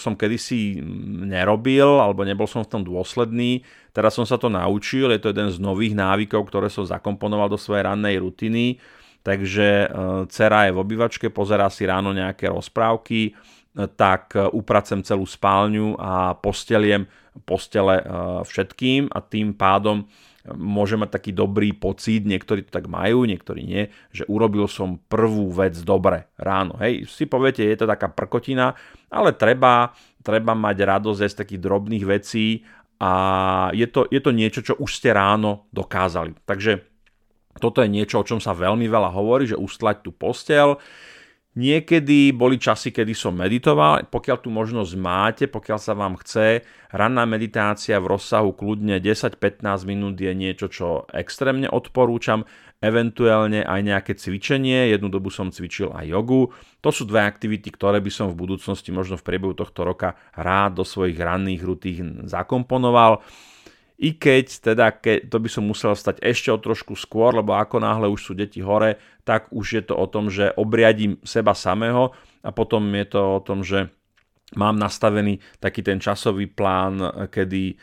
som 0.00 0.16
kedysi 0.16 0.80
nerobil, 1.28 2.00
alebo 2.00 2.24
nebol 2.24 2.48
som 2.48 2.64
v 2.64 2.72
tom 2.72 2.82
dôsledný. 2.84 3.60
Teraz 3.92 4.16
som 4.16 4.24
sa 4.24 4.40
to 4.40 4.48
naučil, 4.48 5.12
je 5.12 5.20
to 5.20 5.32
jeden 5.32 5.52
z 5.52 5.60
nových 5.60 5.92
návykov, 5.92 6.48
ktoré 6.48 6.72
som 6.72 6.88
zakomponoval 6.88 7.52
do 7.52 7.60
svojej 7.60 7.84
rannej 7.84 8.16
rutiny. 8.16 8.80
Takže 9.20 9.68
e, 9.68 9.86
dcera 10.28 10.68
je 10.68 10.76
v 10.76 10.80
obývačke, 10.80 11.28
pozerá 11.28 11.68
si 11.68 11.84
ráno 11.84 12.16
nejaké 12.16 12.48
rozprávky, 12.48 13.36
tak 13.70 14.34
upracem 14.50 14.98
celú 15.06 15.22
spálňu 15.22 15.94
a 15.94 16.34
posteliem 16.34 17.06
postele 17.42 18.04
všetkým 18.46 19.10
a 19.10 19.18
tým 19.24 19.56
pádom 19.56 20.06
môže 20.56 20.96
mať 20.96 21.20
taký 21.20 21.30
dobrý 21.36 21.76
pocit, 21.76 22.24
niektorí 22.24 22.64
to 22.64 22.72
tak 22.72 22.88
majú, 22.88 23.28
niektorí 23.28 23.60
nie, 23.60 23.92
že 24.08 24.24
urobil 24.24 24.64
som 24.72 24.96
prvú 24.96 25.52
vec 25.52 25.76
dobre 25.84 26.32
ráno. 26.40 26.80
Hej, 26.80 27.12
si 27.12 27.28
poviete, 27.28 27.60
je 27.60 27.76
to 27.76 27.84
taká 27.84 28.08
prkotina, 28.08 28.72
ale 29.12 29.36
treba, 29.36 29.92
treba 30.24 30.56
mať 30.56 30.76
radosť 30.80 31.20
z 31.28 31.38
takých 31.44 31.60
drobných 31.60 32.04
vecí 32.08 32.64
a 32.96 33.12
je 33.76 33.84
to, 33.84 34.08
je 34.08 34.20
to 34.20 34.32
niečo, 34.32 34.60
čo 34.64 34.74
už 34.80 34.90
ste 34.96 35.12
ráno 35.12 35.68
dokázali. 35.76 36.32
Takže 36.48 36.88
toto 37.60 37.84
je 37.84 37.92
niečo, 37.92 38.24
o 38.24 38.26
čom 38.26 38.40
sa 38.40 38.56
veľmi 38.56 38.88
veľa 38.88 39.12
hovorí, 39.12 39.44
že 39.44 39.60
ustlať 39.60 40.08
tú 40.08 40.10
postel. 40.16 40.80
Niekedy 41.50 42.30
boli 42.30 42.62
časy, 42.62 42.94
kedy 42.94 43.10
som 43.10 43.34
meditoval, 43.34 44.06
pokiaľ 44.06 44.38
tu 44.38 44.54
možnosť 44.54 44.92
máte, 44.94 45.44
pokiaľ 45.50 45.78
sa 45.82 45.98
vám 45.98 46.14
chce, 46.22 46.62
ranná 46.94 47.26
meditácia 47.26 47.98
v 47.98 48.06
rozsahu 48.06 48.54
kľudne 48.54 49.02
10-15 49.02 49.66
minút 49.82 50.14
je 50.14 50.30
niečo, 50.30 50.70
čo 50.70 51.10
extrémne 51.10 51.66
odporúčam, 51.66 52.46
eventuálne 52.78 53.66
aj 53.66 53.80
nejaké 53.82 54.12
cvičenie, 54.14 54.94
jednu 54.94 55.10
dobu 55.10 55.34
som 55.34 55.50
cvičil 55.50 55.90
aj 55.90 56.06
jogu. 56.06 56.54
To 56.86 56.94
sú 56.94 57.02
dve 57.02 57.26
aktivity, 57.26 57.74
ktoré 57.74 57.98
by 57.98 58.14
som 58.14 58.30
v 58.30 58.38
budúcnosti 58.38 58.94
možno 58.94 59.18
v 59.18 59.26
priebehu 59.26 59.52
tohto 59.52 59.82
roka 59.82 60.14
rád 60.38 60.78
do 60.78 60.84
svojich 60.86 61.18
ranných 61.18 61.66
rutín 61.66 62.30
zakomponoval. 62.30 63.26
I 64.00 64.16
keď 64.16 64.72
teda, 64.72 64.96
ke, 64.96 65.28
to 65.28 65.36
by 65.36 65.48
som 65.52 65.68
musel 65.68 65.92
stať 65.92 66.24
ešte 66.24 66.48
o 66.48 66.56
trošku 66.56 66.96
skôr, 66.96 67.36
lebo 67.36 67.52
ako 67.52 67.84
náhle 67.84 68.08
už 68.08 68.20
sú 68.20 68.32
deti 68.32 68.64
hore, 68.64 68.96
tak 69.28 69.52
už 69.52 69.66
je 69.76 69.82
to 69.84 69.92
o 69.92 70.08
tom, 70.08 70.32
že 70.32 70.56
obriadím 70.56 71.20
seba 71.20 71.52
samého 71.52 72.16
a 72.40 72.48
potom 72.48 72.80
je 72.96 73.06
to 73.12 73.20
o 73.20 73.40
tom, 73.44 73.60
že 73.60 73.92
mám 74.56 74.80
nastavený 74.80 75.38
taký 75.60 75.84
ten 75.84 76.00
časový 76.00 76.48
plán, 76.48 77.28
kedy 77.28 77.62
e, 77.70 77.74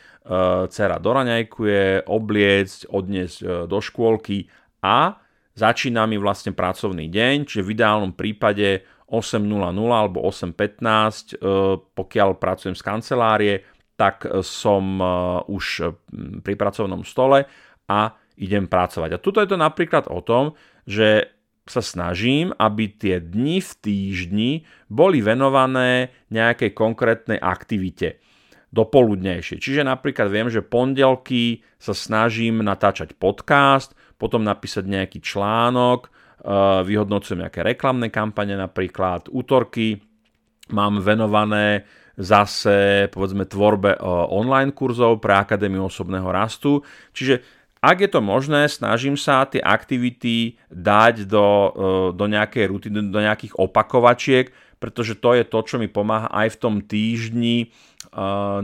dcera 0.68 0.98
doraňajkuje, 0.98 2.10
obliecť, 2.10 2.78
odniesť 2.90 3.38
e, 3.38 3.46
do 3.70 3.78
škôlky 3.78 4.50
a 4.82 5.16
začína 5.54 6.04
mi 6.10 6.18
vlastne 6.18 6.50
pracovný 6.50 7.06
deň, 7.08 7.46
čiže 7.46 7.62
v 7.62 7.72
ideálnom 7.78 8.12
prípade 8.12 8.82
8.00 9.08 9.48
alebo 9.72 10.20
8.15, 10.26 10.50
e, 10.50 11.46
pokiaľ 11.80 12.28
pracujem 12.36 12.76
z 12.76 12.82
kancelárie, 12.84 13.54
tak 13.98 14.22
som 14.46 15.02
e, 15.02 15.06
už 15.50 15.64
e, 15.82 15.84
pri 16.38 16.54
pracovnom 16.54 17.02
stole 17.02 17.50
a 17.90 18.14
idem 18.38 18.70
pracovať. 18.70 19.10
A 19.18 19.22
tuto 19.22 19.42
je 19.42 19.50
to 19.50 19.58
napríklad 19.58 20.06
o 20.06 20.22
tom, 20.22 20.54
že 20.86 21.34
sa 21.68 21.82
snažím, 21.84 22.54
aby 22.56 22.88
tie 22.88 23.20
dni 23.20 23.60
v 23.60 23.72
týždni 23.82 24.52
boli 24.88 25.20
venované 25.20 26.14
nejakej 26.32 26.72
konkrétnej 26.72 27.36
aktivite 27.36 28.22
dopoludnejšie. 28.72 29.60
Čiže 29.60 29.84
napríklad 29.84 30.32
viem, 30.32 30.48
že 30.48 30.64
pondelky 30.64 31.60
sa 31.76 31.92
snažím 31.92 32.64
natáčať 32.64 33.16
podcast, 33.16 33.92
potom 34.16 34.44
napísať 34.44 34.88
nejaký 34.88 35.18
článok, 35.20 36.08
vyhodnocujem 36.84 37.44
nejaké 37.44 37.64
reklamné 37.64 38.12
kampane 38.12 38.54
napríklad, 38.54 39.28
útorky 39.32 39.98
mám 40.72 41.00
venované 41.00 41.88
zase 42.18 43.06
povedzme 43.14 43.46
tvorbe 43.46 43.94
e, 43.94 43.98
online 44.28 44.74
kurzov 44.74 45.22
pre 45.22 45.38
Akadémiu 45.38 45.86
osobného 45.86 46.26
rastu. 46.34 46.82
Čiže 47.14 47.46
ak 47.78 48.02
je 48.02 48.10
to 48.10 48.18
možné, 48.18 48.66
snažím 48.66 49.14
sa 49.14 49.46
tie 49.46 49.62
aktivity 49.62 50.58
dať 50.66 51.30
do, 51.30 51.46
e, 51.46 51.70
do 52.18 52.24
nejakej 52.26 52.64
rutiny, 52.66 53.06
do 53.06 53.20
nejakých 53.22 53.54
opakovačiek, 53.54 54.50
pretože 54.82 55.14
to 55.22 55.38
je 55.38 55.46
to, 55.46 55.58
čo 55.62 55.78
mi 55.78 55.86
pomáha 55.86 56.26
aj 56.34 56.58
v 56.58 56.60
tom 56.60 56.74
týždni 56.82 57.56
e, 57.62 57.66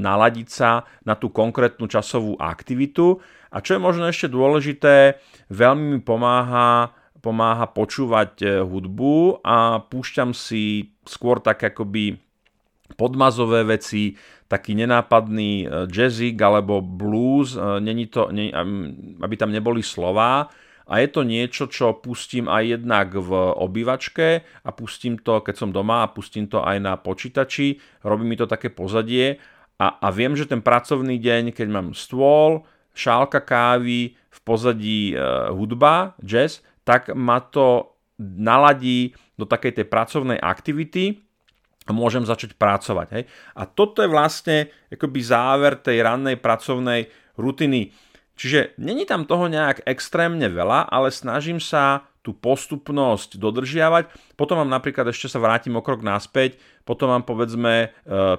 naladiť 0.03 0.49
sa 0.51 0.83
na 1.07 1.15
tú 1.15 1.31
konkrétnu 1.31 1.87
časovú 1.87 2.35
aktivitu. 2.43 3.23
A 3.55 3.63
čo 3.63 3.79
je 3.79 3.81
možno 3.87 4.11
ešte 4.11 4.27
dôležité, 4.27 5.23
veľmi 5.55 5.95
mi 5.95 6.01
pomáha 6.03 6.91
pomáha 7.25 7.65
počúvať 7.73 8.61
hudbu 8.69 9.41
a 9.41 9.81
púšťam 9.81 10.37
si 10.37 10.93
skôr 11.09 11.41
tak 11.41 11.65
akoby 11.65 12.21
podmazové 12.97 13.67
veci, 13.67 14.15
taký 14.49 14.79
nenápadný 14.79 15.65
e, 15.65 15.67
jazzik 15.91 16.39
alebo 16.39 16.79
blues, 16.81 17.55
e, 17.55 17.81
není 17.83 18.07
to, 18.07 18.31
nie, 18.31 18.55
aby 19.21 19.35
tam 19.35 19.51
neboli 19.51 19.83
slová. 19.83 20.49
A 20.85 21.01
je 21.01 21.09
to 21.09 21.25
niečo, 21.25 21.65
čo 21.65 21.97
pustím 21.97 22.45
aj 22.45 22.77
jednak 22.77 23.17
v 23.17 23.33
obývačke 23.57 24.45
a 24.45 24.69
pustím 24.69 25.17
to, 25.17 25.41
keď 25.41 25.57
som 25.57 25.73
doma 25.73 26.05
a 26.05 26.13
pustím 26.13 26.45
to 26.45 26.61
aj 26.61 26.77
na 26.77 27.01
počítači. 27.01 27.81
Robí 28.05 28.29
mi 28.29 28.37
to 28.37 28.45
také 28.45 28.69
pozadie 28.69 29.41
a, 29.81 29.97
a 29.97 30.09
viem, 30.13 30.37
že 30.37 30.45
ten 30.45 30.61
pracovný 30.61 31.17
deň, 31.17 31.57
keď 31.57 31.69
mám 31.73 31.89
stôl, 31.97 32.69
šálka 32.93 33.41
kávy, 33.41 34.15
v 34.15 34.39
pozadí 34.45 35.03
e, 35.15 35.17
hudba, 35.57 36.15
jazz, 36.21 36.61
tak 36.85 37.11
ma 37.17 37.41
to 37.41 37.97
naladí 38.21 39.17
do 39.35 39.49
takej 39.49 39.83
tej 39.83 39.87
pracovnej 39.91 40.39
aktivity 40.39 41.24
a 41.85 41.91
môžem 41.93 42.25
začať 42.25 42.57
pracovať. 42.57 43.09
Hej? 43.13 43.23
A 43.53 43.69
toto 43.69 44.01
je 44.01 44.09
vlastne 44.09 44.73
akoby 44.89 45.21
záver 45.21 45.77
tej 45.77 46.01
rannej 46.01 46.41
pracovnej 46.41 47.13
rutiny. 47.37 47.93
Čiže 48.35 48.75
není 48.83 49.07
tam 49.07 49.29
toho 49.29 49.47
nejak 49.47 49.87
extrémne 49.87 50.51
veľa, 50.51 50.91
ale 50.91 51.15
snažím 51.15 51.63
sa 51.63 52.09
tú 52.25 52.33
postupnosť 52.33 53.37
dodržiavať. 53.37 54.35
Potom 54.35 54.57
mám 54.57 54.73
napríklad, 54.73 55.13
ešte 55.13 55.29
sa 55.29 55.39
vrátim 55.39 55.77
o 55.77 55.85
krok 55.85 56.01
naspäť, 56.01 56.57
potom 56.89 57.13
mám 57.13 57.23
povedzme 57.29 57.73
e, 57.77 57.89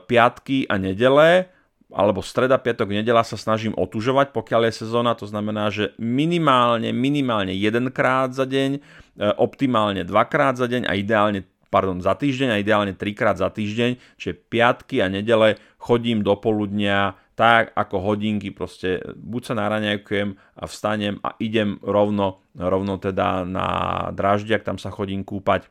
piatky 0.09 0.65
a 0.65 0.81
nedele, 0.81 1.53
alebo 1.93 2.25
streda, 2.25 2.57
piatok, 2.57 2.89
nedela 2.89 3.21
sa 3.21 3.37
snažím 3.37 3.77
otužovať, 3.77 4.33
pokiaľ 4.33 4.67
je 4.67 4.81
sezóna, 4.83 5.13
to 5.13 5.29
znamená, 5.29 5.69
že 5.69 5.93
minimálne, 6.01 6.89
minimálne 6.89 7.53
jedenkrát 7.53 8.33
za 8.33 8.49
deň, 8.49 8.71
e, 8.75 8.79
optimálne 9.37 10.01
dvakrát 10.01 10.57
za 10.57 10.65
deň 10.65 10.89
a 10.89 10.97
ideálne 10.97 11.45
pardon, 11.75 11.99
za 11.99 12.15
týždeň 12.15 12.55
a 12.55 12.61
ideálne 12.63 12.95
trikrát 12.95 13.35
za 13.35 13.51
týždeň, 13.51 13.99
čiže 14.15 14.39
piatky 14.47 15.03
a 15.03 15.11
nedele 15.11 15.59
chodím 15.75 16.23
do 16.23 16.39
poludnia 16.39 17.19
tak 17.35 17.75
ako 17.75 17.99
hodinky, 17.99 18.55
proste 18.55 19.03
buď 19.11 19.41
sa 19.43 19.53
naraňajkujem 19.59 20.39
a 20.55 20.63
vstanem 20.71 21.19
a 21.19 21.35
idem 21.43 21.75
rovno, 21.83 22.39
rovno 22.55 22.95
teda 22.95 23.43
na 23.43 23.67
draždiak, 24.15 24.63
tam 24.63 24.79
sa 24.79 24.87
chodím 24.87 25.27
kúpať 25.27 25.67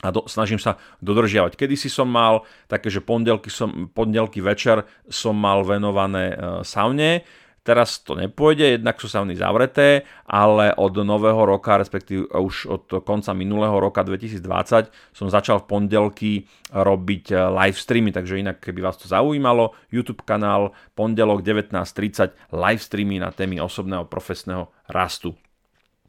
a 0.00 0.08
do, 0.08 0.24
snažím 0.28 0.56
sa 0.56 0.80
dodržiavať. 1.04 1.56
Kedy 1.60 1.76
si 1.76 1.92
som 1.92 2.08
mal 2.08 2.48
také, 2.72 2.88
že 2.88 3.04
pondelky, 3.04 3.52
som, 3.52 3.92
pondelky 3.92 4.40
večer 4.40 4.88
som 5.12 5.36
mal 5.36 5.60
venované 5.60 6.32
e, 6.32 6.36
saune, 6.64 7.24
Teraz 7.60 8.00
to 8.00 8.16
nepôjde, 8.16 8.80
jednak 8.80 8.96
sú 8.96 9.04
sauny 9.04 9.36
zavreté, 9.36 10.08
ale 10.24 10.72
od 10.80 10.96
nového 11.04 11.44
roka, 11.44 11.76
respektíve 11.76 12.32
už 12.32 12.56
od 12.72 12.84
konca 13.04 13.36
minulého 13.36 13.76
roka 13.76 14.00
2020 14.00 14.88
som 15.12 15.28
začal 15.28 15.60
v 15.60 15.68
pondelky 15.68 16.30
robiť 16.72 17.24
eh, 17.30 17.38
live 17.52 17.76
streamy, 17.76 18.16
takže 18.16 18.40
inak 18.40 18.64
keby 18.64 18.80
vás 18.80 18.96
to 18.96 19.04
zaujímalo, 19.12 19.76
YouTube 19.92 20.24
kanál 20.24 20.72
pondelok 20.96 21.44
19.30 21.44 22.56
live 22.56 22.80
streamy 22.80 23.20
na 23.20 23.28
témy 23.28 23.60
osobného 23.60 24.08
profesného 24.08 24.72
rastu. 24.88 25.36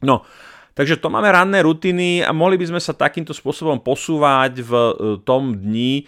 No, 0.00 0.24
Takže 0.72 0.96
to 1.04 1.12
máme 1.12 1.28
ranné 1.28 1.60
rutiny 1.60 2.24
a 2.24 2.32
mohli 2.32 2.56
by 2.56 2.72
sme 2.72 2.80
sa 2.80 2.96
takýmto 2.96 3.36
spôsobom 3.36 3.84
posúvať 3.84 4.64
v 4.64 4.72
e, 4.72 4.92
tom 5.20 5.52
dni. 5.52 6.00
E, 6.00 6.04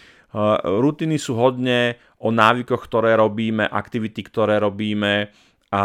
rutiny 0.80 1.20
sú 1.20 1.37
hodne 1.37 2.00
o 2.24 2.32
návykoch, 2.32 2.80
ktoré 2.88 3.20
robíme, 3.20 3.68
aktivity, 3.68 4.24
ktoré 4.24 4.56
robíme 4.56 5.28
a 5.68 5.82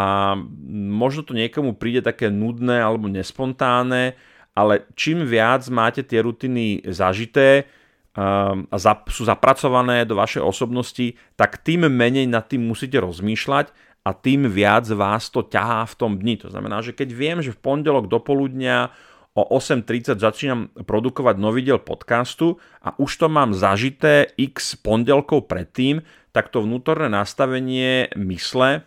možno 0.95 1.28
to 1.28 1.36
niekomu 1.36 1.75
príde 1.75 1.99
také 1.99 2.32
nudné 2.32 2.80
alebo 2.80 3.12
nespontánne, 3.12 4.15
ale 4.56 4.88
čím 4.95 5.28
viac 5.28 5.67
máte 5.67 6.06
tie 6.08 6.23
rutiny 6.23 6.88
zažité 6.88 7.67
a 8.15 8.93
sú 9.08 9.23
zapracované 9.23 10.04
do 10.04 10.17
vašej 10.17 10.43
osobnosti, 10.43 11.15
tak 11.39 11.62
tým 11.63 11.88
menej 11.88 12.28
nad 12.28 12.47
tým 12.47 12.67
musíte 12.67 12.99
rozmýšľať 12.99 13.71
a 14.04 14.10
tým 14.12 14.47
viac 14.47 14.88
vás 14.91 15.32
to 15.32 15.43
ťahá 15.45 15.88
v 15.88 15.95
tom 15.95 16.12
dni. 16.19 16.36
To 16.43 16.52
znamená, 16.52 16.84
že 16.84 16.95
keď 16.95 17.10
viem, 17.12 17.38
že 17.39 17.56
v 17.56 17.62
pondelok 17.62 18.12
do 18.12 18.19
poludnia 18.19 18.91
o 19.38 19.45
8.30 19.56 20.19
začínam 20.19 20.60
produkovať 20.84 21.36
nový 21.39 21.63
diel 21.63 21.80
podcastu 21.80 22.60
a 22.84 22.91
už 22.99 23.12
to 23.15 23.28
mám 23.32 23.56
zažité 23.56 24.36
x 24.36 24.75
pondelkov 24.75 25.47
predtým, 25.47 26.04
tak 26.32 26.54
to 26.54 26.62
vnútorné 26.62 27.10
nastavenie 27.10 28.10
mysle 28.13 28.86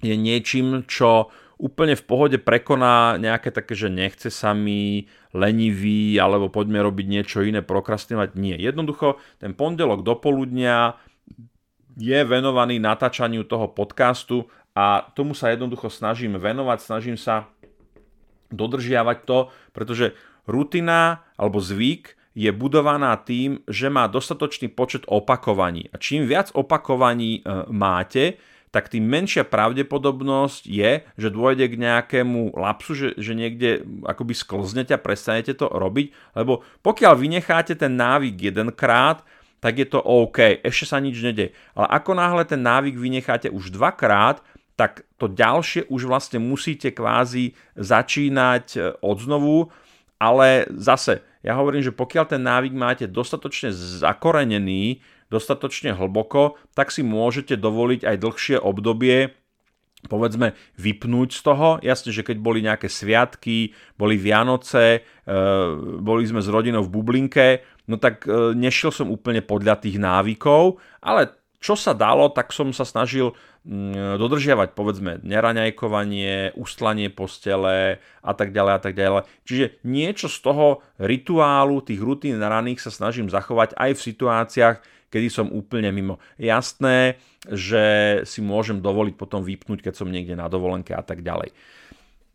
je 0.00 0.16
niečím, 0.16 0.88
čo 0.88 1.28
úplne 1.60 1.92
v 1.92 2.06
pohode 2.08 2.38
prekoná 2.40 3.20
nejaké 3.20 3.52
také, 3.52 3.76
že 3.76 3.92
nechce 3.92 4.32
sa 4.32 4.56
mi 4.56 5.04
lenivý, 5.36 6.16
alebo 6.16 6.48
poďme 6.48 6.80
robiť 6.80 7.06
niečo 7.06 7.44
iné, 7.44 7.60
prokrastinovať. 7.60 8.32
Nie. 8.40 8.56
Jednoducho, 8.56 9.20
ten 9.36 9.52
pondelok 9.52 10.00
do 10.00 10.16
poludnia 10.16 10.96
je 12.00 12.16
venovaný 12.24 12.80
natáčaniu 12.80 13.44
toho 13.44 13.68
podcastu 13.68 14.48
a 14.72 15.04
tomu 15.12 15.36
sa 15.36 15.52
jednoducho 15.52 15.92
snažím 15.92 16.40
venovať, 16.40 16.78
snažím 16.80 17.20
sa 17.20 17.52
dodržiavať 18.48 19.18
to, 19.28 19.38
pretože 19.76 20.16
rutina 20.48 21.28
alebo 21.36 21.60
zvyk 21.60 22.16
je 22.40 22.50
budovaná 22.56 23.12
tým, 23.20 23.60
že 23.68 23.92
má 23.92 24.08
dostatočný 24.08 24.72
počet 24.72 25.04
opakovaní. 25.04 25.92
A 25.92 26.00
čím 26.00 26.24
viac 26.24 26.48
opakovaní 26.56 27.44
e, 27.44 27.68
máte, 27.68 28.40
tak 28.72 28.88
tým 28.88 29.04
menšia 29.04 29.44
pravdepodobnosť 29.44 30.62
je, 30.64 31.04
že 31.04 31.28
dôjde 31.28 31.66
k 31.68 31.80
nejakému 31.84 32.54
lapsu, 32.56 32.96
že, 32.96 33.08
že 33.18 33.36
niekde 33.36 33.84
akoby 34.06 34.32
sklznete 34.32 34.94
a 34.94 35.02
prestanete 35.02 35.52
to 35.52 35.68
robiť, 35.68 36.38
lebo 36.38 36.64
pokiaľ 36.80 37.18
vynecháte 37.18 37.74
ten 37.74 37.98
návyk 37.98 38.54
jedenkrát, 38.54 39.26
tak 39.60 39.76
je 39.76 39.84
to 39.90 40.00
OK, 40.00 40.64
ešte 40.64 40.86
sa 40.88 41.02
nič 41.02 41.20
nede. 41.20 41.52
Ale 41.76 41.92
ako 41.92 42.16
náhle 42.16 42.48
ten 42.48 42.62
návyk 42.62 42.96
vynecháte 42.96 43.52
už 43.52 43.74
dvakrát, 43.74 44.40
tak 44.78 45.04
to 45.20 45.28
ďalšie 45.28 45.92
už 45.92 46.08
vlastne 46.08 46.40
musíte 46.40 46.88
kvázi 46.88 47.52
začínať 47.76 48.66
e, 48.72 48.78
od 49.04 49.18
ale 50.20 50.68
zase, 50.76 51.24
ja 51.40 51.56
hovorím, 51.56 51.80
že 51.80 51.96
pokiaľ 51.96 52.24
ten 52.36 52.42
návyk 52.44 52.76
máte 52.76 53.04
dostatočne 53.08 53.72
zakorenený, 53.72 55.00
dostatočne 55.32 55.96
hlboko, 55.96 56.60
tak 56.76 56.92
si 56.92 57.00
môžete 57.00 57.56
dovoliť 57.56 58.04
aj 58.04 58.16
dlhšie 58.20 58.56
obdobie 58.60 59.32
povedzme 60.08 60.56
vypnúť 60.80 61.28
z 61.36 61.40
toho. 61.44 61.68
Jasne, 61.84 62.14
že 62.14 62.24
keď 62.24 62.40
boli 62.40 62.64
nejaké 62.64 62.88
sviatky, 62.88 63.76
boli 64.00 64.16
Vianoce, 64.16 65.04
e, 65.04 65.40
boli 66.00 66.24
sme 66.24 66.40
s 66.40 66.48
rodinou 66.48 66.86
v 66.86 66.92
bublinke, 66.94 67.60
no 67.84 68.00
tak 68.00 68.24
e, 68.24 68.56
nešiel 68.56 68.94
som 68.94 69.12
úplne 69.12 69.44
podľa 69.44 69.84
tých 69.84 70.00
návykov, 70.00 70.80
ale 71.04 71.36
čo 71.60 71.76
sa 71.76 71.92
dalo, 71.92 72.32
tak 72.32 72.56
som 72.56 72.72
sa 72.72 72.88
snažil 72.88 73.36
mm, 73.68 74.16
dodržiavať, 74.16 74.72
povedzme, 74.72 75.20
neraňajkovanie, 75.20 76.56
ustlanie 76.56 77.12
postele 77.12 78.00
a 78.24 78.32
tak 78.32 78.56
ďalej 78.56 78.72
a 78.72 78.80
tak 78.80 78.96
ďalej. 78.96 79.28
Čiže 79.44 79.66
niečo 79.84 80.32
z 80.32 80.38
toho 80.40 80.66
rituálu, 80.96 81.84
tých 81.84 82.00
rutín 82.00 82.40
raných 82.40 82.88
sa 82.88 82.90
snažím 82.90 83.28
zachovať 83.28 83.76
aj 83.76 83.90
v 83.92 84.04
situáciách, 84.08 84.76
kedy 85.12 85.28
som 85.28 85.52
úplne 85.52 85.92
mimo. 85.92 86.16
Jasné, 86.40 87.20
že 87.44 87.84
si 88.24 88.40
môžem 88.40 88.80
dovoliť 88.80 89.14
potom 89.20 89.44
vypnúť, 89.44 89.84
keď 89.84 89.94
som 90.00 90.08
niekde 90.08 90.40
na 90.40 90.48
dovolenke 90.48 90.96
a 90.96 91.04
tak 91.04 91.20
ďalej. 91.20 91.52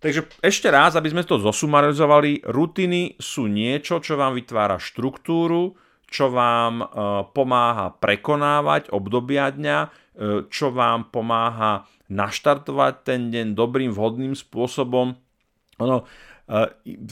Takže 0.06 0.22
ešte 0.46 0.70
raz, 0.70 0.94
aby 0.94 1.10
sme 1.10 1.26
to 1.26 1.42
zosumarizovali, 1.42 2.46
rutiny 2.46 3.18
sú 3.18 3.50
niečo, 3.50 3.98
čo 3.98 4.14
vám 4.20 4.38
vytvára 4.38 4.78
štruktúru, 4.78 5.74
čo 6.10 6.30
vám 6.32 6.82
e, 6.82 6.86
pomáha 7.34 7.94
prekonávať 7.98 8.94
obdobia 8.94 9.50
dňa, 9.50 9.78
e, 9.82 9.90
čo 10.48 10.72
vám 10.72 11.10
pomáha 11.10 11.86
naštartovať 12.08 12.94
ten 13.02 13.34
deň 13.34 13.58
dobrým, 13.58 13.92
vhodným 13.92 14.38
spôsobom. 14.38 15.18
Ono, 15.82 15.98
e, 16.02 16.06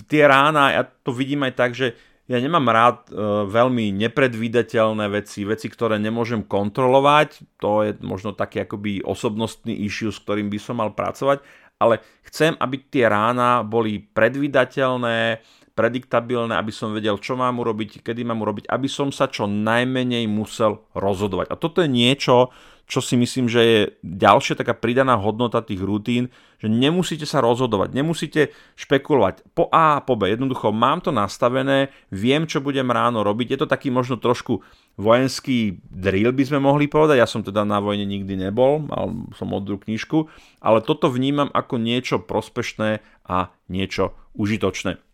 tie 0.06 0.24
rána, 0.30 0.72
ja 0.72 0.84
to 0.86 1.12
vidím 1.12 1.44
aj 1.46 1.54
tak, 1.58 1.72
že 1.74 1.98
ja 2.24 2.40
nemám 2.40 2.72
rád 2.72 3.12
veľmi 3.52 3.92
nepredvídateľné 4.00 5.12
veci, 5.12 5.44
veci, 5.44 5.68
ktoré 5.68 6.00
nemôžem 6.00 6.48
kontrolovať, 6.48 7.60
to 7.60 7.84
je 7.84 8.00
možno 8.00 8.32
taký 8.32 8.64
akoby 8.64 9.04
osobnostný 9.04 9.76
issue, 9.84 10.08
s 10.08 10.24
ktorým 10.24 10.48
by 10.48 10.56
som 10.56 10.80
mal 10.80 10.96
pracovať, 10.96 11.44
ale 11.84 12.00
chcem, 12.32 12.56
aby 12.64 12.80
tie 12.88 13.12
rána 13.12 13.60
boli 13.68 14.00
predvídateľné, 14.00 15.44
prediktabilné, 15.74 16.54
aby 16.54 16.70
som 16.70 16.94
vedel, 16.94 17.18
čo 17.18 17.34
mám 17.34 17.58
urobiť, 17.58 18.06
kedy 18.06 18.22
mám 18.22 18.46
urobiť, 18.46 18.70
aby 18.70 18.86
som 18.86 19.10
sa 19.10 19.26
čo 19.26 19.50
najmenej 19.50 20.30
musel 20.30 20.86
rozhodovať. 20.94 21.50
A 21.50 21.58
toto 21.58 21.82
je 21.82 21.90
niečo, 21.90 22.54
čo 22.84 23.00
si 23.00 23.16
myslím, 23.16 23.48
že 23.48 23.62
je 23.64 23.80
ďalšia 24.04 24.60
taká 24.60 24.76
pridaná 24.76 25.16
hodnota 25.16 25.64
tých 25.64 25.80
rutín, 25.82 26.30
že 26.60 26.68
nemusíte 26.70 27.24
sa 27.24 27.40
rozhodovať, 27.40 27.96
nemusíte 27.96 28.54
špekulovať 28.76 29.50
po 29.56 29.72
A 29.72 29.98
a 29.98 30.04
po 30.04 30.14
B. 30.20 30.30
Jednoducho 30.30 30.70
mám 30.76 31.00
to 31.00 31.10
nastavené, 31.10 31.90
viem, 32.12 32.44
čo 32.44 32.60
budem 32.62 32.92
ráno 32.92 33.24
robiť. 33.24 33.56
Je 33.56 33.60
to 33.64 33.72
taký 33.72 33.90
možno 33.90 34.20
trošku 34.20 34.62
vojenský 35.00 35.80
drill, 35.90 36.36
by 36.36 36.44
sme 36.44 36.60
mohli 36.62 36.92
povedať. 36.92 37.24
Ja 37.24 37.28
som 37.28 37.42
teda 37.42 37.64
na 37.66 37.80
vojne 37.80 38.04
nikdy 38.06 38.36
nebol, 38.36 38.84
mal 38.86 39.32
som 39.40 39.50
modrú 39.50 39.80
knižku, 39.80 40.28
ale 40.60 40.84
toto 40.84 41.10
vnímam 41.10 41.50
ako 41.50 41.80
niečo 41.80 42.22
prospešné 42.22 43.02
a 43.26 43.50
niečo 43.72 44.14
užitočné. 44.36 45.13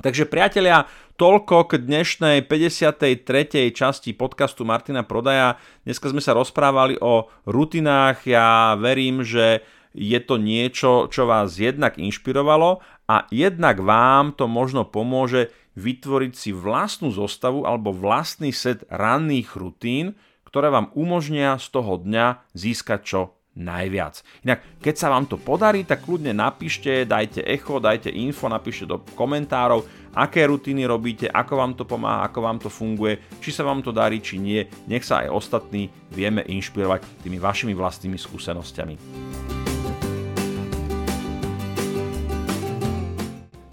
Takže 0.00 0.24
priatelia, 0.24 0.88
toľko 1.20 1.68
k 1.68 1.84
dnešnej 1.84 2.48
53. 2.48 3.68
časti 3.68 4.16
podcastu 4.16 4.64
Martina 4.64 5.04
Prodaja. 5.04 5.60
Dneska 5.84 6.08
sme 6.08 6.24
sa 6.24 6.32
rozprávali 6.32 6.96
o 7.04 7.28
rutinách. 7.44 8.24
Ja 8.24 8.80
verím, 8.80 9.20
že 9.20 9.60
je 9.92 10.16
to 10.24 10.40
niečo, 10.40 11.12
čo 11.12 11.28
vás 11.28 11.60
jednak 11.60 12.00
inšpirovalo 12.00 12.80
a 13.12 13.28
jednak 13.28 13.76
vám 13.84 14.32
to 14.32 14.48
možno 14.48 14.88
pomôže 14.88 15.52
vytvoriť 15.76 16.32
si 16.32 16.56
vlastnú 16.56 17.12
zostavu 17.12 17.68
alebo 17.68 17.92
vlastný 17.92 18.56
set 18.56 18.88
ranných 18.88 19.52
rutín, 19.52 20.16
ktoré 20.48 20.72
vám 20.72 20.88
umožnia 20.96 21.60
z 21.60 21.76
toho 21.76 22.00
dňa 22.00 22.48
získať 22.56 23.00
čo 23.04 23.20
najviac. 23.58 24.22
Inak, 24.46 24.78
keď 24.78 24.94
sa 24.94 25.08
vám 25.10 25.26
to 25.26 25.36
podarí, 25.36 25.82
tak 25.82 26.06
kľudne 26.06 26.30
napíšte, 26.30 27.02
dajte 27.06 27.42
echo, 27.42 27.82
dajte 27.82 28.10
info, 28.10 28.46
napíšte 28.46 28.86
do 28.86 29.02
komentárov, 29.18 29.84
aké 30.14 30.46
rutiny 30.46 30.86
robíte, 30.86 31.26
ako 31.26 31.54
vám 31.58 31.72
to 31.74 31.84
pomáha, 31.86 32.26
ako 32.26 32.38
vám 32.40 32.58
to 32.58 32.70
funguje, 32.70 33.18
či 33.42 33.50
sa 33.50 33.66
vám 33.66 33.82
to 33.82 33.90
darí, 33.90 34.22
či 34.22 34.38
nie. 34.38 34.62
Nech 34.86 35.02
sa 35.06 35.26
aj 35.26 35.34
ostatní 35.34 35.90
vieme 36.10 36.42
inšpirovať 36.46 37.26
tými 37.26 37.38
vašimi 37.38 37.74
vlastnými 37.74 38.18
skúsenosťami. 38.18 39.59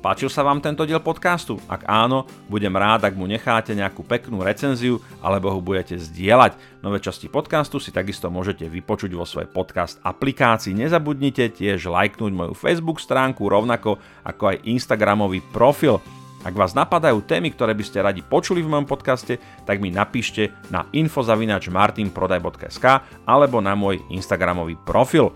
Páčil 0.07 0.31
sa 0.31 0.39
vám 0.39 0.63
tento 0.63 0.87
diel 0.87 1.03
podcastu? 1.03 1.59
Ak 1.67 1.83
áno, 1.83 2.23
budem 2.47 2.71
rád, 2.71 3.11
ak 3.11 3.19
mu 3.19 3.27
necháte 3.27 3.75
nejakú 3.75 4.07
peknú 4.07 4.39
recenziu 4.39 5.03
alebo 5.19 5.51
ho 5.51 5.59
budete 5.59 5.99
zdieľať. 5.99 6.79
Nové 6.79 7.03
časti 7.03 7.27
podcastu 7.27 7.75
si 7.83 7.91
takisto 7.91 8.31
môžete 8.31 8.71
vypočuť 8.71 9.11
vo 9.11 9.27
svojej 9.27 9.51
podcast 9.51 9.99
aplikácii. 10.07 10.71
Nezabudnite 10.79 11.51
tiež 11.51 11.91
lajknúť 11.91 12.31
moju 12.31 12.55
Facebook 12.55 13.03
stránku 13.03 13.51
rovnako 13.51 13.99
ako 14.23 14.55
aj 14.55 14.63
Instagramový 14.63 15.43
profil. 15.51 15.99
Ak 16.47 16.55
vás 16.55 16.71
napadajú 16.71 17.27
témy, 17.27 17.51
ktoré 17.51 17.75
by 17.75 17.83
ste 17.83 17.99
radi 17.99 18.23
počuli 18.23 18.63
v 18.63 18.71
mojom 18.71 18.87
podcaste, 18.87 19.43
tak 19.67 19.83
mi 19.83 19.91
napíšte 19.91 20.55
na 20.71 20.87
infozavinačmartinprodaj.sk 20.95 22.85
alebo 23.27 23.59
na 23.59 23.75
môj 23.75 23.99
Instagramový 24.07 24.79
profil. 24.87 25.35